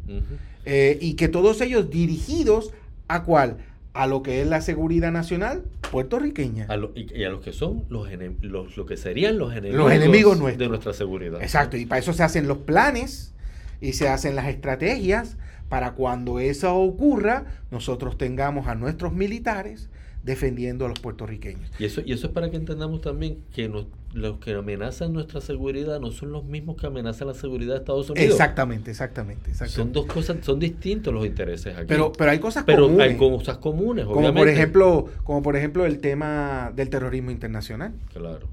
eh, 0.64 0.98
y 1.00 1.14
que 1.14 1.28
todos 1.28 1.60
ellos 1.60 1.90
dirigidos 1.90 2.72
a 3.08 3.22
cuál? 3.22 3.58
A 3.94 4.06
lo 4.06 4.22
que 4.22 4.42
es 4.42 4.46
la 4.46 4.60
seguridad 4.60 5.10
nacional 5.10 5.64
puertorriqueña. 5.90 6.66
y, 6.94 7.24
a 7.24 7.30
los 7.30 7.40
que 7.40 7.52
son 7.52 7.84
los, 7.88 8.08
los, 8.42 8.76
lo 8.76 8.84
que 8.84 8.96
serían 8.96 9.38
los 9.38 9.52
enemigos, 9.52 9.78
los 9.78 9.92
enemigos 9.92 10.38
nuestros. 10.38 10.58
de 10.58 10.68
nuestra 10.68 10.92
seguridad. 10.92 11.40
Exacto, 11.40 11.76
y 11.76 11.86
para 11.86 12.00
eso 12.00 12.12
se 12.12 12.22
hacen 12.22 12.48
los 12.48 12.58
planes 12.58 13.32
y 13.80 13.92
se 13.92 14.08
hacen 14.08 14.34
las 14.34 14.48
estrategias 14.48 15.36
para 15.68 15.92
cuando 15.92 16.40
eso 16.40 16.74
ocurra, 16.76 17.46
nosotros 17.70 18.16
tengamos 18.18 18.68
a 18.68 18.74
nuestros 18.74 19.12
militares 19.12 19.88
defendiendo 20.26 20.84
a 20.86 20.88
los 20.88 20.98
puertorriqueños. 20.98 21.70
Y 21.78 21.84
eso, 21.84 22.02
y 22.04 22.12
eso 22.12 22.26
es 22.26 22.32
para 22.32 22.50
que 22.50 22.56
entendamos 22.56 23.00
también 23.00 23.38
que 23.54 23.68
los 24.12 24.38
que 24.38 24.54
amenazan 24.54 25.12
nuestra 25.12 25.40
seguridad 25.40 26.00
no 26.00 26.10
son 26.10 26.32
los 26.32 26.44
mismos 26.44 26.76
que 26.76 26.88
amenazan 26.88 27.28
la 27.28 27.34
seguridad 27.34 27.74
de 27.74 27.78
Estados 27.78 28.10
Unidos. 28.10 28.32
Exactamente, 28.32 28.90
exactamente. 28.90 29.54
Son 29.54 29.92
dos 29.92 30.06
cosas, 30.06 30.38
son 30.42 30.58
distintos 30.58 31.14
los 31.14 31.24
intereses 31.24 31.76
aquí. 31.76 31.86
Pero, 31.86 32.10
pero 32.10 32.32
hay 32.32 32.40
cosas 32.40 32.64
pero 32.64 32.82
comunes. 32.82 33.08
hay 33.08 33.16
cosas 33.16 33.58
comunes, 33.58 34.04
como 34.04 34.34
Por 34.34 34.48
ejemplo, 34.48 35.08
como 35.22 35.42
por 35.42 35.54
ejemplo 35.54 35.86
el 35.86 36.00
tema 36.00 36.72
del 36.74 36.90
terrorismo 36.90 37.30
internacional. 37.30 37.92
Claro. 38.12 38.48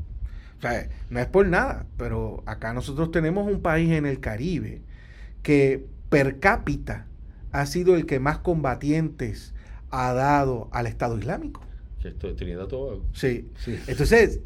O 0.60 0.62
sea, 0.62 0.89
no 1.10 1.19
es 1.19 1.26
por 1.26 1.47
nada, 1.47 1.88
pero 1.97 2.43
acá 2.45 2.71
nosotros 2.73 3.10
tenemos 3.10 3.52
un 3.52 3.62
país 3.62 3.91
en 3.91 4.06
el 4.06 4.19
Caribe 4.19 4.84
que 5.41 5.86
per 6.13 6.39
cápita 6.39 7.08
ha 7.52 7.65
sido 7.65 7.95
el 7.95 8.06
que 8.06 8.19
más 8.19 8.38
combatientes 8.38 9.56
ha 9.89 10.13
dado 10.13 10.69
al 10.71 10.86
Estado 10.86 11.17
Islámico. 11.17 11.62
Esto 12.04 12.28
es 12.28 12.36
Trinidad 12.36 12.67
Tobago. 12.67 13.04
Sí. 13.13 13.49
sí. 13.58 13.80
Entonces, 13.88 14.39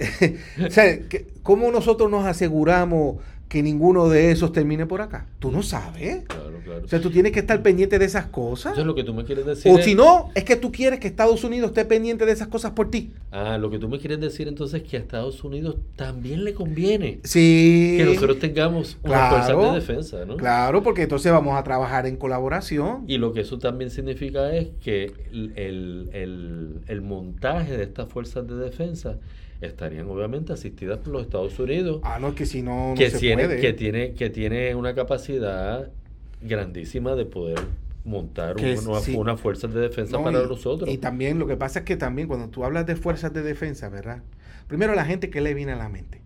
¿cómo 1.43 1.69
nosotros 1.71 2.09
nos 2.09 2.25
aseguramos 2.25 3.17
que 3.47 3.63
ninguno 3.63 4.09
de 4.09 4.31
esos 4.31 4.51
termine 4.51 4.85
por 4.85 5.01
acá. 5.01 5.25
Tú 5.39 5.51
no 5.51 5.63
sabes. 5.63 6.23
Claro, 6.25 6.59
claro. 6.63 6.83
O 6.83 6.87
sea, 6.87 6.99
tú 6.99 7.09
tienes 7.09 7.31
que 7.31 7.39
estar 7.39 7.61
pendiente 7.61 7.97
de 7.97 8.05
esas 8.05 8.25
cosas. 8.25 8.73
Eso 8.73 8.81
es 8.81 8.87
lo 8.87 8.93
que 8.93 9.03
tú 9.03 9.13
me 9.13 9.23
quieres 9.23 9.45
decir. 9.45 9.71
O 9.71 9.77
si 9.77 9.95
no, 9.95 10.31
es 10.35 10.43
que 10.43 10.57
tú 10.57 10.71
quieres 10.71 10.99
que 10.99 11.07
Estados 11.07 11.43
Unidos 11.43 11.69
esté 11.69 11.85
pendiente 11.85 12.25
de 12.25 12.33
esas 12.33 12.49
cosas 12.49 12.71
por 12.71 12.91
ti. 12.91 13.11
Ah, 13.31 13.57
lo 13.57 13.69
que 13.69 13.79
tú 13.79 13.87
me 13.87 13.99
quieres 13.99 14.19
decir 14.19 14.47
entonces 14.47 14.81
es 14.81 14.89
que 14.89 14.97
a 14.97 14.99
Estados 14.99 15.43
Unidos 15.43 15.77
también 15.95 16.43
le 16.43 16.53
conviene. 16.53 17.19
Sí. 17.23 17.95
Que 17.97 18.05
nosotros 18.05 18.39
tengamos 18.39 18.97
una 19.03 19.29
fuerza 19.29 19.55
de 19.55 19.71
defensa, 19.79 20.25
¿no? 20.25 20.35
Claro, 20.35 20.83
porque 20.83 21.03
entonces 21.03 21.31
vamos 21.31 21.57
a 21.57 21.63
trabajar 21.63 22.05
en 22.05 22.17
colaboración. 22.17 23.05
Y 23.07 23.17
lo 23.17 23.31
que 23.31 23.41
eso 23.41 23.59
también 23.59 23.91
significa 23.91 24.53
es 24.53 24.69
que 24.81 25.13
el, 25.31 26.09
el, 26.13 26.81
el 26.85 27.01
montaje 27.01 27.77
de 27.77 27.83
estas 27.83 28.09
fuerzas 28.09 28.45
de 28.45 28.55
defensa 28.55 29.17
estarían 29.61 30.07
obviamente 30.09 30.53
asistidas 30.53 30.99
por 30.99 31.13
los 31.13 31.23
Estados 31.23 31.57
Unidos. 31.59 32.01
Ah, 32.03 32.19
no, 32.19 32.35
que 32.35 32.45
si 32.45 32.61
no, 32.61 32.93
que 32.97 33.09
tiene, 33.09 33.47
Que 33.57 33.73
tiene, 33.73 34.13
que 34.13 34.29
tiene 34.29 34.75
una 34.75 34.93
capacidad 34.93 35.89
grandísima 36.41 37.15
de 37.15 37.25
poder 37.25 37.59
montar 38.07 38.55
una, 39.15 39.35
fuerzas 39.35 39.73
de 39.73 39.81
defensa 39.81 40.21
para 40.21 40.43
nosotros. 40.43 40.89
Y 40.89 40.97
también 40.97 41.39
lo 41.39 41.47
que 41.47 41.57
pasa 41.57 41.79
es 41.79 41.85
que 41.85 41.97
también 41.97 42.27
cuando 42.27 42.47
tú 42.49 42.63
hablas 42.63 42.85
de 42.85 42.95
fuerzas 42.95 43.33
de 43.33 43.43
defensa, 43.43 43.89
¿verdad? 43.89 44.23
Primero 44.67 44.95
la 44.95 45.05
gente 45.05 45.29
que 45.29 45.41
le 45.41 45.53
viene 45.53 45.73
a 45.73 45.75
la 45.75 45.89
mente. 45.89 46.21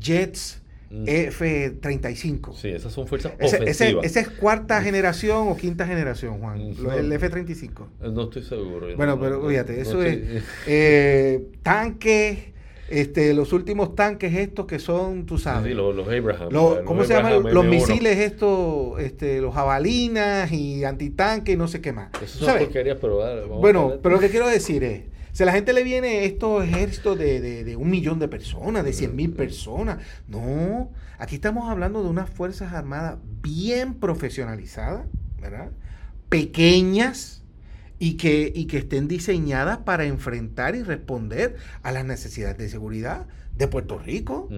Jets, 0.00 0.60
mm. 0.90 1.04
F-35. 1.06 2.54
Sí, 2.54 2.68
esas 2.68 2.92
son 2.92 3.06
fuerzas 3.06 3.32
ofensivas. 3.40 4.04
Esa 4.04 4.20
es 4.20 4.28
cuarta 4.28 4.82
generación 4.82 5.48
o 5.48 5.56
quinta 5.56 5.86
generación, 5.86 6.40
Juan. 6.40 6.60
el 6.60 7.12
F-35. 7.12 7.86
No 8.12 8.24
estoy 8.24 8.42
seguro. 8.42 8.88
Bueno, 8.96 9.20
pero 9.20 9.46
fíjate, 9.46 9.80
eso 9.80 10.02
es 10.02 10.42
eh, 10.66 11.46
tanques 11.62 12.50
este, 12.90 13.32
los 13.34 13.52
últimos 13.52 13.94
tanques 13.94 14.34
estos 14.34 14.66
que 14.66 14.80
son, 14.80 15.24
tú 15.24 15.38
sabes. 15.38 15.74
los, 15.74 15.96
Abraham. 16.08 16.84
¿Cómo 16.84 17.04
se 17.04 17.14
llaman? 17.14 17.42
Los 17.54 17.64
misiles 17.64 18.18
estos, 18.18 19.00
este, 19.00 19.40
los 19.40 19.54
jabalinas 19.54 20.50
y 20.52 20.84
antitanques 20.84 21.54
y 21.54 21.56
no 21.56 21.68
sé 21.68 21.80
qué 21.80 21.92
más. 21.92 22.10
Eso 22.22 22.44
son 22.44 22.58
porquerías, 22.58 22.98
pero 23.00 23.48
Bueno, 23.60 23.94
pero 24.02 24.16
lo 24.16 24.20
que 24.20 24.28
quiero 24.28 24.48
decir 24.48 24.82
es, 24.82 25.04
si 25.32 25.44
a 25.44 25.46
la 25.46 25.52
gente 25.52 25.72
le 25.72 25.84
viene 25.84 26.24
estos 26.24 26.64
ejércitos 26.64 27.16
de, 27.16 27.40
de, 27.40 27.62
de 27.62 27.76
un 27.76 27.88
millón 27.88 28.18
de 28.18 28.26
personas, 28.26 28.84
de 28.84 28.92
cien 28.92 29.14
mil 29.14 29.32
personas, 29.32 29.98
no, 30.26 30.90
aquí 31.18 31.36
estamos 31.36 31.70
hablando 31.70 32.02
de 32.02 32.08
unas 32.10 32.28
fuerzas 32.28 32.72
armadas 32.72 33.18
bien 33.40 33.94
profesionalizadas, 33.94 35.06
¿verdad? 35.40 35.70
Pequeñas, 36.28 37.39
y 38.00 38.14
que, 38.14 38.50
y 38.52 38.64
que 38.64 38.78
estén 38.78 39.06
diseñadas 39.06 39.78
para 39.78 40.06
enfrentar 40.06 40.74
y 40.74 40.82
responder 40.82 41.56
a 41.82 41.92
las 41.92 42.04
necesidades 42.04 42.56
de 42.56 42.68
seguridad 42.70 43.26
de 43.54 43.68
Puerto 43.68 43.98
Rico. 43.98 44.48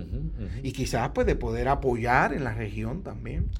Y 0.62 0.72
quizás 0.72 1.10
pues 1.12 1.26
de 1.26 1.34
poder 1.34 1.66
apoyar 1.66 2.32
en 2.32 2.44
la 2.44 2.54
región 2.54 3.02
también. 3.02 3.50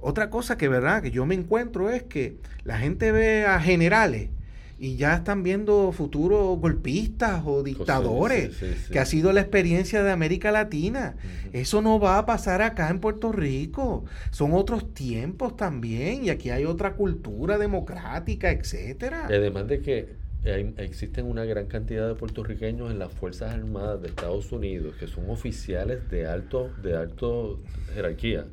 Otra 0.00 0.30
cosa 0.30 0.56
que 0.56 0.66
verdad 0.66 1.02
que 1.02 1.10
yo 1.10 1.26
me 1.26 1.34
encuentro 1.34 1.90
es 1.90 2.04
que 2.04 2.38
la 2.64 2.78
gente 2.78 3.12
ve 3.12 3.44
a 3.44 3.60
generales 3.60 4.30
y 4.78 4.96
ya 4.96 5.14
están 5.16 5.42
viendo 5.42 5.90
futuros 5.92 6.58
golpistas 6.60 7.42
o 7.44 7.62
dictadores, 7.62 8.56
que 8.90 8.98
ha 8.98 9.04
sido 9.04 9.32
la 9.32 9.40
experiencia 9.40 10.02
de 10.02 10.10
América 10.10 10.52
Latina. 10.52 11.16
Eso 11.52 11.82
no 11.82 11.98
va 11.98 12.18
a 12.18 12.26
pasar 12.26 12.62
acá 12.62 12.88
en 12.90 13.00
Puerto 13.00 13.32
Rico. 13.32 14.04
Son 14.30 14.52
otros 14.54 14.94
tiempos 14.94 15.56
también 15.56 16.24
y 16.24 16.30
aquí 16.30 16.50
hay 16.50 16.64
otra 16.64 16.94
cultura 16.94 17.58
democrática, 17.58 18.52
etcétera. 18.52 19.26
Además 19.26 19.66
de 19.66 19.80
que 19.80 20.28
existen 20.76 21.26
una 21.26 21.44
gran 21.44 21.66
cantidad 21.66 22.06
de 22.06 22.14
puertorriqueños 22.14 22.90
en 22.90 22.98
las 22.98 23.12
Fuerzas 23.12 23.52
Armadas 23.52 24.00
de 24.00 24.08
Estados 24.08 24.52
Unidos 24.52 24.94
que 24.98 25.08
son 25.08 25.28
oficiales 25.28 26.08
de 26.10 26.26
alto 26.26 26.70
de 26.80 26.96
alto 26.96 27.60
jerarquía 27.92 28.46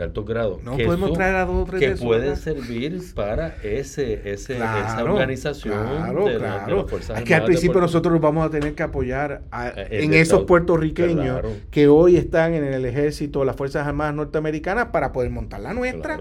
de 0.00 0.04
alto 0.04 0.24
grado. 0.24 0.60
No 0.64 0.78
podemos 0.78 1.12
traer 1.12 1.36
a 1.36 1.44
dos 1.44 1.62
o 1.62 1.64
tres 1.70 1.80
que 1.80 2.04
pueden 2.04 2.34
servir 2.36 3.02
para 3.14 3.56
ese, 3.62 4.32
ese 4.32 4.56
esa 4.56 5.04
organización 5.04 6.14
de, 6.24 6.38
las 6.38 6.88
Fuerzas 6.88 7.18
Es 7.18 7.24
que 7.24 7.34
al 7.34 7.44
principio 7.44 7.80
nosotros 7.80 8.18
vamos 8.18 8.46
a 8.46 8.50
tener 8.50 8.74
que 8.74 8.82
apoyar 8.82 9.42
eh, 9.52 9.88
en 9.90 10.14
esos 10.14 10.44
puertorriqueños 10.44 11.42
que 11.70 11.88
hoy 11.88 12.16
están 12.16 12.54
en 12.54 12.64
el 12.64 12.86
ejército, 12.86 13.44
las 13.44 13.56
Fuerzas 13.56 13.86
Armadas 13.86 14.14
norteamericanas 14.14 14.86
para 14.86 15.12
poder 15.12 15.30
montar 15.30 15.60
la 15.60 15.74
nuestra. 15.74 16.18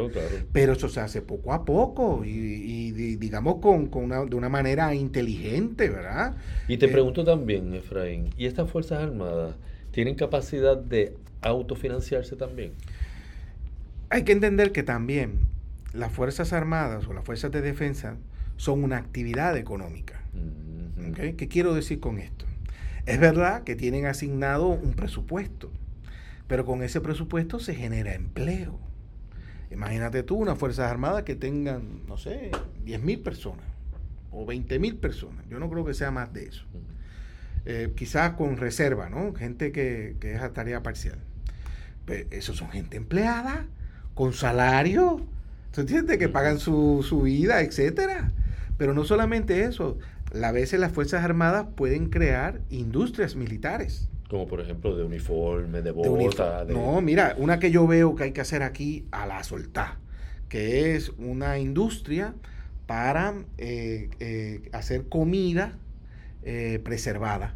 Pero 0.52 0.74
eso 0.74 0.90
se 0.90 1.00
hace 1.00 1.22
poco 1.22 1.54
a 1.54 1.64
poco 1.64 2.24
y, 2.26 2.92
digamos 2.92 3.62
con, 3.62 3.88
con 3.88 4.04
una, 4.04 4.26
de 4.26 4.36
una 4.36 4.50
manera 4.50 4.94
inteligente, 4.94 5.90
¿verdad? 5.90 6.36
Y 6.68 6.78
te 6.78 6.88
eh, 6.88 6.90
pregunto 6.90 7.24
también, 7.24 7.74
Efraín, 7.74 8.32
¿y 8.38 8.46
estas 8.46 8.70
Fuerzas 8.70 9.04
Armadas 9.04 9.56
tienen 9.92 10.16
capacidad 10.16 10.76
de 10.76 11.16
autofinanciarse 11.42 12.36
también? 12.36 12.74
Hay 14.12 14.24
que 14.24 14.32
entender 14.32 14.72
que 14.72 14.82
también 14.82 15.40
las 15.94 16.12
Fuerzas 16.12 16.52
Armadas 16.52 17.08
o 17.08 17.14
las 17.14 17.24
Fuerzas 17.24 17.52
de 17.52 17.62
Defensa 17.62 18.18
son 18.58 18.84
una 18.84 18.98
actividad 18.98 19.56
económica. 19.56 20.20
¿Qué 21.16 21.48
quiero 21.48 21.76
decir 21.76 22.00
con 22.00 22.18
esto? 22.18 22.46
Es 23.06 23.20
verdad 23.20 23.64
que 23.64 23.76
tienen 23.76 24.08
asignado 24.08 24.68
un 24.68 24.94
presupuesto, 24.94 25.72
pero 26.48 26.66
con 26.66 26.82
ese 26.82 27.02
presupuesto 27.02 27.60
se 27.60 27.76
genera 27.76 28.16
empleo. 28.16 28.80
Imagínate 29.72 30.24
tú 30.24 30.38
unas 30.38 30.58
Fuerzas 30.58 30.92
Armadas 30.92 31.24
que 31.24 31.36
tengan, 31.36 32.06
no 32.08 32.18
sé, 32.18 32.50
10 32.86 33.04
mil 33.04 33.20
personas 33.20 33.66
o 34.32 34.44
20 34.46 34.80
mil 34.80 34.96
personas. 34.98 35.46
Yo 35.50 35.60
no 35.60 35.70
creo 35.70 35.86
que 35.86 35.94
sea 35.94 36.10
más 36.10 36.34
de 36.34 36.48
eso. 36.48 36.66
Eh, 37.66 37.94
quizás 37.96 38.32
con 38.32 38.58
reserva, 38.58 39.10
¿no? 39.10 39.34
Gente 39.36 39.72
que, 39.72 40.16
que 40.20 40.34
es 40.34 40.42
a 40.42 40.52
tarea 40.52 40.82
parcial. 40.82 41.20
Pero 42.06 42.28
eso 42.32 42.56
son 42.56 42.72
gente 42.72 42.98
empleada 42.98 43.68
con 44.20 44.34
salario, 44.34 45.22
¿tú 45.72 45.80
entiendes? 45.80 46.18
Que 46.18 46.28
pagan 46.28 46.60
su, 46.60 47.06
su 47.08 47.22
vida, 47.22 47.62
etcétera. 47.62 48.34
Pero 48.78 48.94
no 48.94 49.06
solamente 49.06 49.64
eso, 49.64 49.98
a 50.44 50.52
veces 50.52 50.78
las 50.78 50.92
Fuerzas 50.92 51.24
Armadas 51.24 51.68
pueden 51.74 52.10
crear 52.10 52.60
industrias 52.70 53.38
militares. 53.38 54.10
Como 54.30 54.46
por 54.46 54.60
ejemplo 54.60 54.98
de 54.98 55.06
uniforme, 55.06 55.82
de 55.82 55.92
bota. 55.92 56.66
No, 56.68 57.00
mira, 57.00 57.34
una 57.38 57.60
que 57.60 57.72
yo 57.72 57.88
veo 57.88 58.16
que 58.16 58.26
hay 58.26 58.32
que 58.34 58.42
hacer 58.42 58.62
aquí 58.62 59.06
a 59.12 59.26
la 59.26 59.42
soltar, 59.46 60.00
que 60.50 60.98
es 60.98 61.14
una 61.18 61.58
industria 61.58 62.34
para 62.88 63.36
eh, 63.58 64.10
eh, 64.20 64.68
hacer 64.74 65.08
comida 65.08 65.78
eh, 66.44 66.80
preservada. 66.84 67.56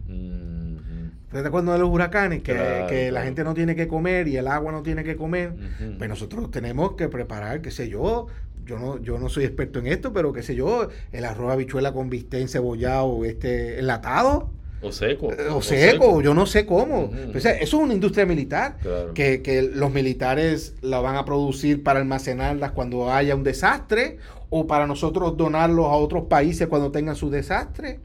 ¿Te 1.31 1.39
acuerdas 1.39 1.73
de 1.73 1.79
los 1.79 1.89
huracanes? 1.89 2.43
Que, 2.43 3.09
la 3.11 3.23
gente 3.23 3.43
no 3.43 3.53
tiene 3.53 3.75
que 3.75 3.87
comer 3.87 4.27
y 4.27 4.37
el 4.37 4.47
agua 4.47 4.71
no 4.71 4.83
tiene 4.83 5.03
que 5.03 5.15
comer. 5.15 5.53
Pues 5.97 6.09
nosotros 6.09 6.51
tenemos 6.51 6.93
que 6.93 7.09
preparar, 7.09 7.61
qué 7.61 7.71
sé 7.71 7.89
yo, 7.89 8.27
yo 8.65 8.79
no, 8.79 9.01
yo 9.01 9.17
no 9.19 9.29
soy 9.29 9.45
experto 9.45 9.79
en 9.79 9.87
esto, 9.87 10.13
pero 10.13 10.31
qué 10.31 10.43
sé 10.43 10.55
yo, 10.55 10.89
el 11.11 11.25
arroz 11.25 11.51
habichuela 11.51 11.91
con 11.93 12.09
bistec 12.09 12.47
cebollado, 12.47 13.25
este, 13.25 13.79
enlatado. 13.79 14.49
O 14.81 14.91
seco. 14.91 15.31
Eh, 15.31 15.47
o, 15.49 15.61
seco, 15.61 16.21
yo 16.21 16.33
no 16.33 16.45
sé 16.45 16.65
cómo. 16.65 17.09
Pues, 17.31 17.45
eso 17.45 17.57
es 17.59 17.73
una 17.73 17.93
industria 17.93 18.25
militar, 18.25 18.77
que, 19.13 19.41
que, 19.41 19.61
los 19.61 19.91
militares 19.91 20.75
la 20.81 20.99
van 20.99 21.15
a 21.15 21.25
producir 21.25 21.83
para 21.83 21.99
almacenarlas 21.99 22.71
cuando 22.71 23.11
haya 23.11 23.35
un 23.35 23.43
desastre 23.43 24.17
o 24.55 24.67
para 24.67 24.85
nosotros 24.85 25.35
donarlos 25.35 25.87
a 25.87 25.95
otros 25.95 26.25
países 26.25 26.67
cuando 26.67 26.91
tengan 26.91 27.15
su 27.15 27.31
desastre. 27.31 28.01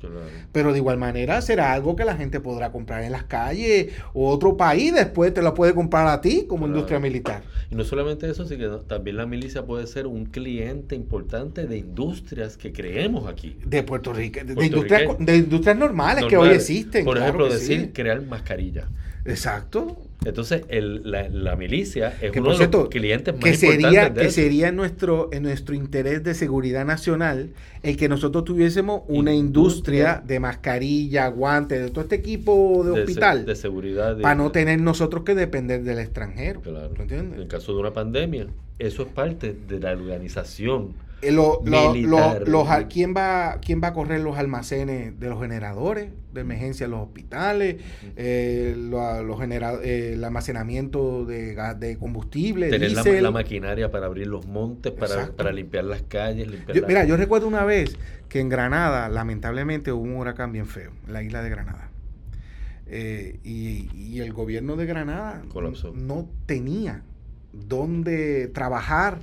Pero 0.51 0.73
de 0.73 0.79
igual 0.79 0.97
manera 0.97 1.43
será 1.43 1.75
algo 1.75 1.95
que 1.95 2.07
la 2.07 2.17
gente 2.17 2.41
podrá 2.41 2.73
comprar 2.73 3.03
en 3.03 3.13
las 3.13 3.25
calles 3.25 3.93
o 4.15 4.31
otro 4.31 4.57
país 4.57 4.95
después 4.95 5.35
te 5.35 5.43
lo 5.43 5.53
puede 5.53 5.75
comprar 5.75 6.07
a 6.07 6.23
ti 6.23 6.47
como 6.49 6.67
industria 6.67 6.99
militar. 7.01 7.43
Y 7.71 7.75
no 7.75 7.85
solamente 7.85 8.31
eso, 8.31 8.47
sino 8.47 8.79
que 8.79 8.85
también 8.87 9.19
la 9.19 9.27
milicia 9.27 9.67
puede 9.67 9.87
ser 9.87 10.07
un 10.07 10.25
cliente 10.25 10.95
importante 10.95 11.67
de 11.67 11.77
industrias 11.77 12.57
que 12.57 12.73
creemos 12.73 13.29
aquí. 13.29 13.59
De 13.67 13.83
Puerto 13.83 14.15
Rico, 14.15 14.41
de, 14.43 14.65
industrias, 14.65 15.19
de 15.19 15.37
industrias 15.37 15.77
normales, 15.77 16.25
que 16.25 16.39
hoy 16.39 16.49
existen. 16.49 17.05
Por 17.05 17.19
ejemplo, 17.19 17.47
decir 17.47 17.93
crear 17.93 18.23
mascarilla. 18.23 18.89
Exacto. 19.27 20.08
Entonces, 20.25 20.63
la, 20.71 21.57
milicia 21.57 22.17
es 22.21 22.37
uno 22.37 22.57
de 22.57 22.67
los 22.67 22.89
clientes 22.89 23.35
más 23.35 23.45
que 23.45 23.55
sería, 23.55 24.13
Que 24.13 24.31
sería 24.31 24.73
nuestro, 24.73 25.29
en 25.33 25.45
nuestro 25.45 25.75
interés 25.75 26.25
de 26.25 26.35
seguridad 26.35 26.85
nacional 26.85 27.51
el 27.85 27.97
que 27.97 28.09
nosotros 28.09 28.45
tuviésemos 28.45 29.03
una 29.07 29.33
industria, 29.33 30.23
de 30.27 30.41
mascarilla, 30.41 31.29
guantes, 31.29 31.81
de 31.81 31.91
todo 31.91 32.03
este 32.03 32.17
equipo 32.17 32.83
de, 32.85 33.01
hospital. 33.01 33.47
de 33.47 33.55
seguridad. 33.55 34.21
para 34.21 34.35
no 34.35 34.51
tener 34.51 34.81
nosotros 34.81 35.23
que 35.23 35.37
depender 35.37 35.85
del 35.85 36.01
extranjero. 36.01 36.61
Claro. 36.63 36.91
En 36.99 37.35
el 37.35 37.47
caso 37.47 37.73
de 37.73 37.81
una 37.81 37.93
pandemia, 37.93 38.49
eso 38.79 39.03
es 39.03 39.09
parte 39.09 39.57
de 39.69 39.79
la 39.79 39.93
organización 39.93 40.95
eh, 41.21 41.33
los, 41.33 41.59
¿quién, 42.89 43.15
va, 43.17 43.59
¿Quién 43.61 43.83
va 43.83 43.89
a 43.89 43.93
correr 43.93 44.21
los 44.21 44.39
almacenes 44.39 45.19
de 45.19 45.29
los 45.29 45.41
generadores 45.41 46.11
de 46.33 46.41
emergencia 46.41 46.85
en 46.85 46.93
los 46.93 47.01
hospitales? 47.01 47.77
Eh, 48.17 48.75
los 48.77 49.41
eh, 49.41 50.13
el 50.15 50.25
almacenamiento 50.25 51.25
de, 51.25 51.57
de 51.79 51.99
combustible. 51.99 52.71
Tener 52.71 52.93
la, 52.93 53.31
maquinaria 53.33 53.91
para 53.91 54.07
abrir 54.07 54.29
los 54.29 54.47
montes, 54.47 54.93
para, 54.93 55.53
limpiar 55.53 55.85
las 55.85 56.03
calles. 56.03 56.49
Mira, 56.87 57.05
yo 57.05 57.17
recuerdo 57.17 57.49
una 57.49 57.65
vez 57.65 57.97
que 58.29 58.41
en 58.41 58.49
Granada, 58.49 59.09
lamentablemente, 59.09 59.91
hubo 59.91 60.03
un 60.03 60.17
huracán 60.17 60.53
bien 60.53 60.67
feo, 60.67 60.93
en 61.07 61.13
la 61.13 61.23
isla 61.23 61.43
de 61.43 61.51
Granada. 61.51 61.91
eh, 62.87 63.39
y, 63.43 64.21
el 64.21 64.33
gobierno 64.33 64.77
de 64.77 64.87
Granada 64.87 65.43
no 65.95 66.29
tenía 66.47 67.03
dónde 67.53 68.49
trabajar 68.49 69.21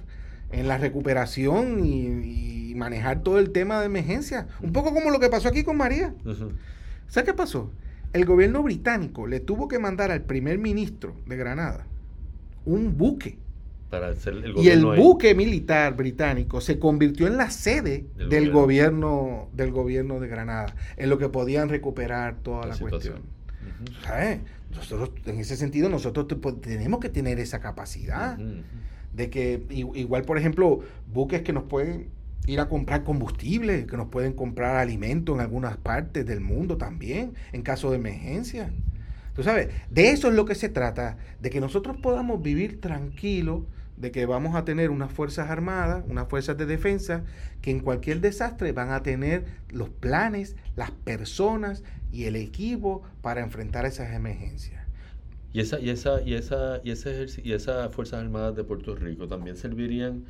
en 0.55 0.67
la 0.67 0.77
recuperación 0.77 1.85
y, 1.85 2.73
manejar 2.75 3.23
todo 3.23 3.39
el 3.39 3.51
tema 3.51 3.79
de 3.79 3.85
emergencia. 3.85 4.47
Un 4.61 4.73
poco 4.73 4.93
como 4.93 5.09
lo 5.09 5.21
que 5.21 5.29
pasó 5.29 5.47
aquí 5.47 5.63
con 5.63 5.77
María. 5.77 6.13
¿Sabes 7.07 7.29
qué 7.29 7.33
pasó? 7.33 7.71
El 8.11 8.25
gobierno 8.25 8.61
británico 8.63 9.27
le 9.27 9.39
tuvo 9.39 9.69
que 9.69 9.79
mandar 9.79 10.11
al 10.11 10.23
primer 10.23 10.57
ministro 10.57 11.15
de 11.25 11.37
Granada 11.37 11.87
un 12.65 12.97
buque. 12.97 13.37
Para 13.89 14.09
hacer 14.09 14.33
el 14.33 14.57
y 14.57 14.69
el 14.69 14.85
buque 14.85 15.35
militar 15.35 15.95
británico 15.95 16.59
se 16.59 16.79
convirtió 16.79 17.27
en 17.27 17.37
la 17.37 17.49
sede 17.49 18.07
del, 18.17 18.51
gobierno. 18.51 19.47
del 19.53 19.71
gobierno 19.71 20.19
de 20.19 20.27
Granada, 20.27 20.75
en 20.97 21.09
lo 21.09 21.17
que 21.17 21.29
podían 21.29 21.69
recuperar 21.69 22.35
toda 22.41 22.65
la, 22.65 22.77
cuestión. 22.77 23.21
Nosotros, 24.75 25.11
en 25.25 25.39
ese 25.39 25.55
sentido, 25.55 25.87
nosotros 25.87 26.27
tenemos 26.61 26.99
que 26.99 27.07
tener 27.07 27.39
esa 27.39 27.61
capacidad 27.61 28.37
de 29.15 29.29
que, 29.29 29.63
igual, 29.69 30.23
por 30.23 30.37
ejemplo, 30.37 30.81
buques 31.11 31.41
que 31.41 31.53
nos 31.53 31.63
pueden 31.63 32.09
ir 32.47 32.59
a 32.59 32.67
comprar 32.67 33.03
combustible, 33.03 33.85
que 33.85 33.97
nos 33.97 34.09
pueden 34.09 34.33
comprar 34.33 34.75
alimentos 34.75 35.35
en 35.35 35.41
algunas 35.41 35.77
partes 35.77 36.25
del 36.25 36.41
mundo 36.41 36.77
también, 36.77 37.33
en 37.53 37.61
caso 37.61 37.89
de 37.89 37.97
emergencia. 37.97 38.71
Tú 39.33 39.43
sabes, 39.43 39.69
de 39.89 40.11
eso 40.11 40.27
es 40.27 40.35
lo 40.35 40.45
que 40.45 40.55
se 40.55 40.69
trata, 40.69 41.17
de 41.41 41.49
que 41.49 41.59
nosotros 41.59 41.97
podamos 41.97 42.41
vivir 42.41 42.79
tranquilos, 42.79 43.63
de 43.97 44.11
que 44.11 44.25
vamos 44.25 44.55
a 44.55 44.65
tener 44.65 44.89
unas 44.89 45.11
fuerzas 45.11 45.49
armadas, 45.49 46.03
unas 46.07 46.27
fuerzas 46.27 46.57
de 46.57 46.65
defensa, 46.65 47.23
que 47.61 47.71
en 47.71 47.79
cualquier 47.79 48.19
desastre 48.21 48.73
van 48.73 48.91
a 48.91 49.01
tener 49.01 49.45
los 49.69 49.89
planes, 49.89 50.55
las 50.75 50.91
personas 50.91 51.83
y 52.11 52.25
el 52.25 52.35
equipo 52.35 53.03
para 53.21 53.41
enfrentar 53.41 53.85
esas 53.85 54.13
emergencias. 54.13 54.84
Y 55.55 55.61
esa, 55.61 55.79
y 55.79 55.89
esa, 55.89 56.21
y 56.21 56.33
esa, 56.33 56.81
y 56.83 56.91
ese 56.91 57.27
y 57.41 57.53
esas 57.53 57.89
Fuerzas 57.95 58.19
Armadas 58.19 58.57
de 58.57 58.65
Puerto 58.65 58.93
Rico 58.93 59.25
también 59.25 59.55
servirían 59.55 60.25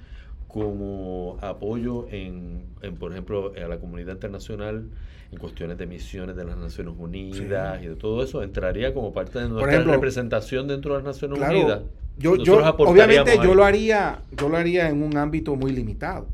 como 0.48 1.40
apoyo 1.42 2.06
en, 2.12 2.66
por 3.00 3.12
ejemplo, 3.12 3.52
a 3.56 3.68
la 3.68 3.80
comunidad 3.80 4.14
internacional 4.14 4.88
en 5.32 5.38
cuestiones 5.40 5.80
de 5.80 5.88
misiones 5.88 6.36
de 6.36 6.46
las 6.46 6.58
Naciones 6.58 6.94
Unidas 6.96 7.82
y 7.82 7.88
de 7.88 7.96
todo 7.96 8.24
eso, 8.24 8.44
entraría 8.44 8.94
como 8.94 9.14
parte 9.14 9.40
de 9.40 9.50
nuestra 9.50 9.82
representación 9.82 10.68
dentro 10.68 10.94
de 10.94 11.00
las 11.00 11.16
Naciones 11.16 11.40
Unidas. 11.40 11.82
Yo, 12.20 12.36
yo 12.36 12.60
obviamente 12.78 13.40
yo 13.44 13.56
lo 13.56 13.66
haría, 13.66 14.22
yo 14.38 14.48
lo 14.48 14.58
haría 14.58 14.90
en 14.90 15.02
un 15.02 15.18
ámbito 15.18 15.56
muy 15.56 15.72
limitado. 15.72 16.28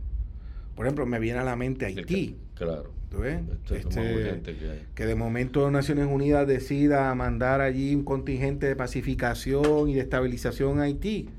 Por 0.76 0.86
ejemplo, 0.86 1.06
me 1.06 1.18
viene 1.18 1.40
a 1.40 1.46
la 1.46 1.56
mente 1.56 1.86
Haití. 1.86 2.36
Claro. 2.56 2.92
Este, 3.12 4.78
que, 4.96 5.06
de 5.06 5.16
momento 5.16 5.70
Naciones 5.70 6.08
Unidas 6.10 6.48
decida 6.48 7.14
mandar 7.14 7.60
allí 7.60 7.94
un 7.94 8.04
contingente 8.04 8.68
de 8.68 8.76
pacificación 8.76 9.90
y 9.90 9.96
de 9.96 10.02
estabilización 10.02 10.80
a 10.80 10.84
Haití. 10.84 11.30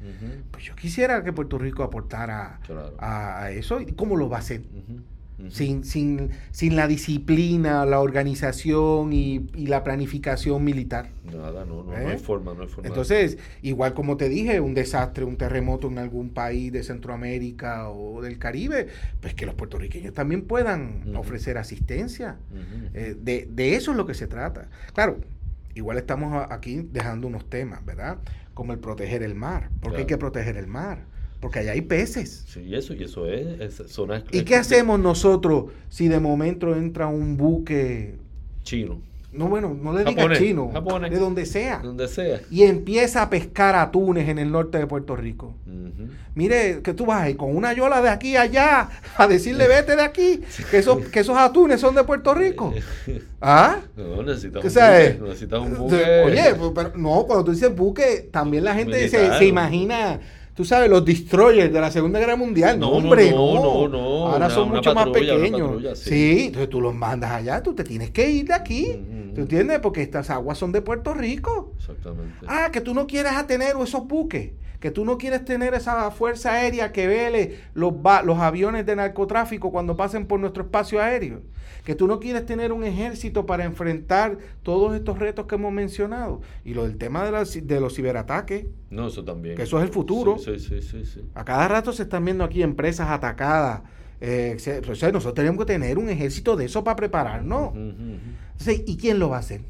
Pues 0.50 0.64
yo 0.64 0.76
quisiera 0.76 1.24
que 1.24 1.32
Puerto 1.32 1.58
Rico 1.58 1.82
aportara 1.82 2.60
a, 2.98 3.50
eso. 3.50 3.80
¿Y 3.80 3.92
cómo 3.92 4.16
lo 4.16 4.28
va 4.28 4.36
a 4.36 4.40
hacer? 4.40 4.62
Sin, 5.50 5.84
sin, 5.84 6.30
sin 6.50 6.76
la 6.76 6.86
disciplina, 6.86 7.84
la 7.86 8.00
organización 8.00 9.12
y, 9.12 9.40
la 9.56 9.84
planificación 9.84 10.62
militar. 10.64 11.10
Nada, 11.24 11.64
no, 11.64 11.84
no, 11.84 11.92
hay 11.92 12.14
¿Eh? 12.14 12.18
forma, 12.18 12.54
no 12.54 12.62
hay 12.62 12.68
forma. 12.68 12.88
Entonces, 12.88 13.38
igual 13.62 13.94
como 13.94 14.16
te 14.16 14.28
dije, 14.28 14.60
un 14.60 14.74
desastre, 14.74 15.24
un 15.24 15.36
terremoto 15.36 15.88
en 15.88 15.98
algún 15.98 16.30
país 16.30 16.72
de 16.72 16.82
Centroamérica 16.82 17.88
o 17.90 18.20
del 18.22 18.38
Caribe, 18.38 18.88
pues 19.20 19.34
que 19.34 19.46
los 19.46 19.54
puertorriqueños 19.54 20.14
también 20.14 20.42
puedan 20.42 21.16
ofrecer 21.16 21.58
asistencia. 21.58 22.36
Eh, 22.94 23.16
de, 23.18 23.48
de 23.50 23.76
eso 23.76 23.92
es 23.92 23.96
lo 23.96 24.06
que 24.06 24.14
se 24.14 24.26
trata. 24.26 24.68
Claro, 24.94 25.18
igual 25.74 25.98
estamos 25.98 26.46
aquí 26.50 26.86
dejando 26.92 27.26
unos 27.26 27.48
temas, 27.48 27.84
¿verdad? 27.84 28.18
Como 28.54 28.72
el 28.72 28.78
proteger 28.78 29.22
el 29.22 29.34
mar. 29.34 29.70
porque 29.80 29.98
hay 29.98 30.06
que 30.06 30.18
proteger 30.18 30.56
el 30.56 30.66
mar? 30.66 31.11
Porque 31.42 31.58
allá 31.58 31.72
hay 31.72 31.80
peces. 31.80 32.44
Sí, 32.46 32.72
eso, 32.72 32.94
y 32.94 33.02
eso 33.02 33.26
es, 33.26 33.74
zona 33.88 34.22
¿Y 34.30 34.42
qué 34.42 34.54
hacemos 34.54 35.00
nosotros 35.00 35.72
si 35.88 36.06
de 36.06 36.20
momento 36.20 36.72
entra 36.76 37.08
un 37.08 37.36
buque 37.36 38.14
chino? 38.62 39.00
No, 39.32 39.48
bueno, 39.48 39.76
no 39.82 39.92
le 39.92 40.04
digas 40.04 40.38
chino, 40.38 40.70
de 41.10 41.18
donde 41.18 41.44
sea. 41.44 41.78
Donde 41.78 42.06
sea. 42.06 42.42
Y 42.48 42.62
empieza 42.62 43.22
a 43.22 43.30
pescar 43.30 43.74
atunes 43.74 44.28
en 44.28 44.38
el 44.38 44.52
norte 44.52 44.78
de 44.78 44.86
Puerto 44.86 45.16
Rico. 45.16 45.54
Mire, 46.36 46.80
que 46.80 46.94
tú 46.94 47.06
vas 47.06 47.22
ahí 47.22 47.34
con 47.34 47.56
una 47.56 47.72
yola 47.72 48.00
de 48.00 48.10
aquí 48.10 48.36
a 48.36 48.42
allá 48.42 48.88
a 49.16 49.26
decirle 49.26 49.66
vete 49.66 49.96
de 49.96 50.02
aquí, 50.02 50.40
que 50.70 50.78
esos, 50.78 51.06
que 51.08 51.20
esos 51.20 51.36
atunes 51.36 51.80
son 51.80 51.94
de 51.96 52.04
Puerto 52.04 52.34
Rico. 52.34 52.72
¿Ah? 53.40 53.80
No, 53.96 54.22
necesitamos 54.22 55.68
un, 55.70 55.76
buque, 55.76 56.22
Oye, 56.24 56.54
pero 56.72 56.92
no, 56.94 57.24
cuando 57.26 57.44
tú 57.44 57.50
dices 57.50 57.74
buque, 57.74 58.28
también 58.30 58.62
la 58.62 58.74
gente 58.74 59.08
se, 59.08 59.38
se 59.38 59.44
imagina 59.44 60.20
tú 60.54 60.64
sabes, 60.64 60.90
los 60.90 61.04
destroyers 61.04 61.72
de 61.72 61.80
la 61.80 61.90
Segunda 61.90 62.18
Guerra 62.18 62.36
Mundial. 62.36 62.78
No, 62.78 62.90
hombre, 62.90 63.30
no. 63.30 63.88
no, 63.88 64.28
Ahora 64.28 64.50
son 64.50 64.68
mucho 64.70 64.94
más 64.94 65.08
pequeños. 65.08 65.98
sí. 65.98 66.44
entonces 66.46 66.68
tú 66.68 66.80
los 66.80 66.94
mandas 66.94 67.32
allá, 67.32 67.62
tú 67.62 67.74
te 67.74 67.84
tienes 67.84 68.10
que 68.10 68.30
ir 68.30 68.46
de 68.46 68.54
aquí. 68.54 68.98
¿Tú 69.34 69.40
entiendes? 69.42 69.80
Porque 69.80 70.02
estas 70.02 70.30
aguas 70.30 70.58
son 70.58 70.72
de 70.72 70.82
Puerto 70.82 71.14
Rico. 71.14 71.72
Exactamente. 71.78 72.46
Ah, 72.46 72.70
que 72.72 72.80
tú 72.80 72.94
no 72.94 73.06
quieres 73.06 73.32
tener 73.46 73.74
esos 73.82 74.06
buques, 74.06 74.52
que 74.80 74.90
tú 74.90 75.04
no 75.04 75.18
quieres 75.18 75.44
tener 75.44 75.74
esa 75.74 76.10
fuerza 76.10 76.52
aérea 76.52 76.92
que 76.92 77.06
vele 77.06 77.58
los, 77.74 77.94
los 78.24 78.38
aviones 78.38 78.86
de 78.86 78.96
narcotráfico 78.96 79.70
cuando 79.70 79.96
pasen 79.96 80.26
por 80.26 80.40
nuestro 80.40 80.64
espacio 80.64 81.00
aéreo 81.00 81.42
que 81.84 81.94
tú 81.94 82.06
no 82.06 82.20
quieres 82.20 82.46
tener 82.46 82.72
un 82.72 82.84
ejército 82.84 83.44
para 83.46 83.64
enfrentar 83.64 84.38
todos 84.62 84.94
estos 84.94 85.18
retos 85.18 85.46
que 85.46 85.56
hemos 85.56 85.72
mencionado. 85.72 86.40
Y 86.64 86.74
lo 86.74 86.84
del 86.84 86.96
tema 86.96 87.28
de, 87.28 87.60
de 87.62 87.80
los 87.80 87.94
ciberataques. 87.94 88.66
No, 88.90 89.08
eso 89.08 89.24
también. 89.24 89.56
Que 89.56 89.62
eso 89.62 89.78
es 89.78 89.84
el 89.84 89.90
futuro. 89.90 90.38
Sí, 90.38 90.58
sí, 90.58 90.80
sí, 90.80 91.04
sí, 91.04 91.24
A 91.34 91.44
cada 91.44 91.66
rato 91.68 91.92
se 91.92 92.04
están 92.04 92.24
viendo 92.24 92.44
aquí 92.44 92.62
empresas 92.62 93.08
atacadas. 93.10 93.82
Eh, 94.24 94.56
nosotros 95.12 95.34
tenemos 95.34 95.58
que 95.58 95.72
tener 95.72 95.98
un 95.98 96.08
ejército 96.08 96.54
de 96.54 96.66
eso 96.66 96.84
para 96.84 96.94
prepararnos. 96.94 97.72
¿y 98.86 98.96
quién 98.96 99.18
lo 99.18 99.28
va 99.28 99.38
a 99.38 99.40
hacer? 99.40 99.62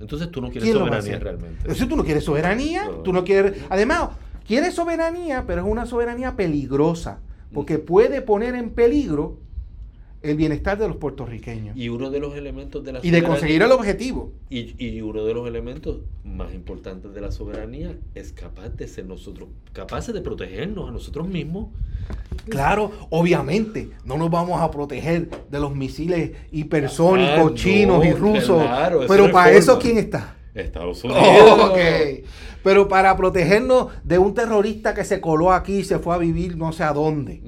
Entonces 0.00 0.28
tú 0.32 0.40
no 0.40 0.50
quieres 0.50 0.72
soberanía 0.72 1.18
realmente. 1.20 1.58
Entonces 1.60 1.88
tú 1.88 1.96
no 1.96 2.04
quieres 2.04 2.24
soberanía, 2.24 2.90
tú 3.04 3.12
no 3.12 3.22
quieres... 3.22 3.62
Además, 3.68 4.08
quieres 4.44 4.74
soberanía, 4.74 5.44
pero 5.46 5.62
es 5.62 5.68
una 5.68 5.86
soberanía 5.86 6.34
peligrosa, 6.34 7.20
porque 7.54 7.78
puede 7.78 8.22
poner 8.22 8.56
en 8.56 8.70
peligro 8.70 9.38
el 10.22 10.36
bienestar 10.36 10.78
de 10.78 10.88
los 10.88 10.96
puertorriqueños. 10.96 11.76
Y 11.76 11.88
uno 11.88 12.10
de 12.10 12.20
los 12.20 12.36
elementos 12.36 12.84
de 12.84 12.92
la 12.92 13.00
Y 13.02 13.10
de 13.10 13.22
conseguir 13.22 13.62
el 13.62 13.72
objetivo. 13.72 14.32
Y, 14.50 14.74
y, 14.78 15.00
uno 15.00 15.24
de 15.24 15.34
los 15.34 15.46
elementos 15.46 16.00
más 16.24 16.54
importantes 16.54 17.12
de 17.12 17.20
la 17.20 17.32
soberanía 17.32 17.96
es 18.14 18.32
capaz 18.32 18.70
de 18.70 18.86
ser 18.86 19.06
nosotros, 19.06 19.48
capaces 19.72 20.14
de 20.14 20.20
protegernos 20.20 20.88
a 20.88 20.92
nosotros 20.92 21.26
mismos. 21.26 21.68
Claro, 22.48 22.90
obviamente, 23.10 23.90
no 24.04 24.16
nos 24.16 24.30
vamos 24.30 24.60
a 24.60 24.70
proteger 24.70 25.28
de 25.50 25.60
los 25.60 25.74
misiles 25.74 26.32
hipersónicos 26.50 27.52
ah, 27.52 27.54
chinos 27.54 28.04
y 28.04 28.12
rusos. 28.12 28.64
pero 29.08 29.30
para 29.30 29.52
eso, 29.52 29.78
¿quién 29.78 29.98
está? 29.98 30.36
Estados 30.54 31.02
Unidos. 31.04 31.72
Pero 32.62 32.88
para 32.88 33.16
protegernos 33.16 33.88
de 34.04 34.18
un 34.18 34.34
terrorista 34.34 34.94
que 34.94 35.04
se 35.04 35.20
coló 35.20 35.52
aquí 35.52 35.78
y 35.78 35.84
se 35.84 35.98
fue 35.98 36.14
a 36.14 36.18
vivir 36.18 36.56
no 36.56 36.72
sé 36.72 36.84
a 36.84 36.92
dónde. 36.92 37.42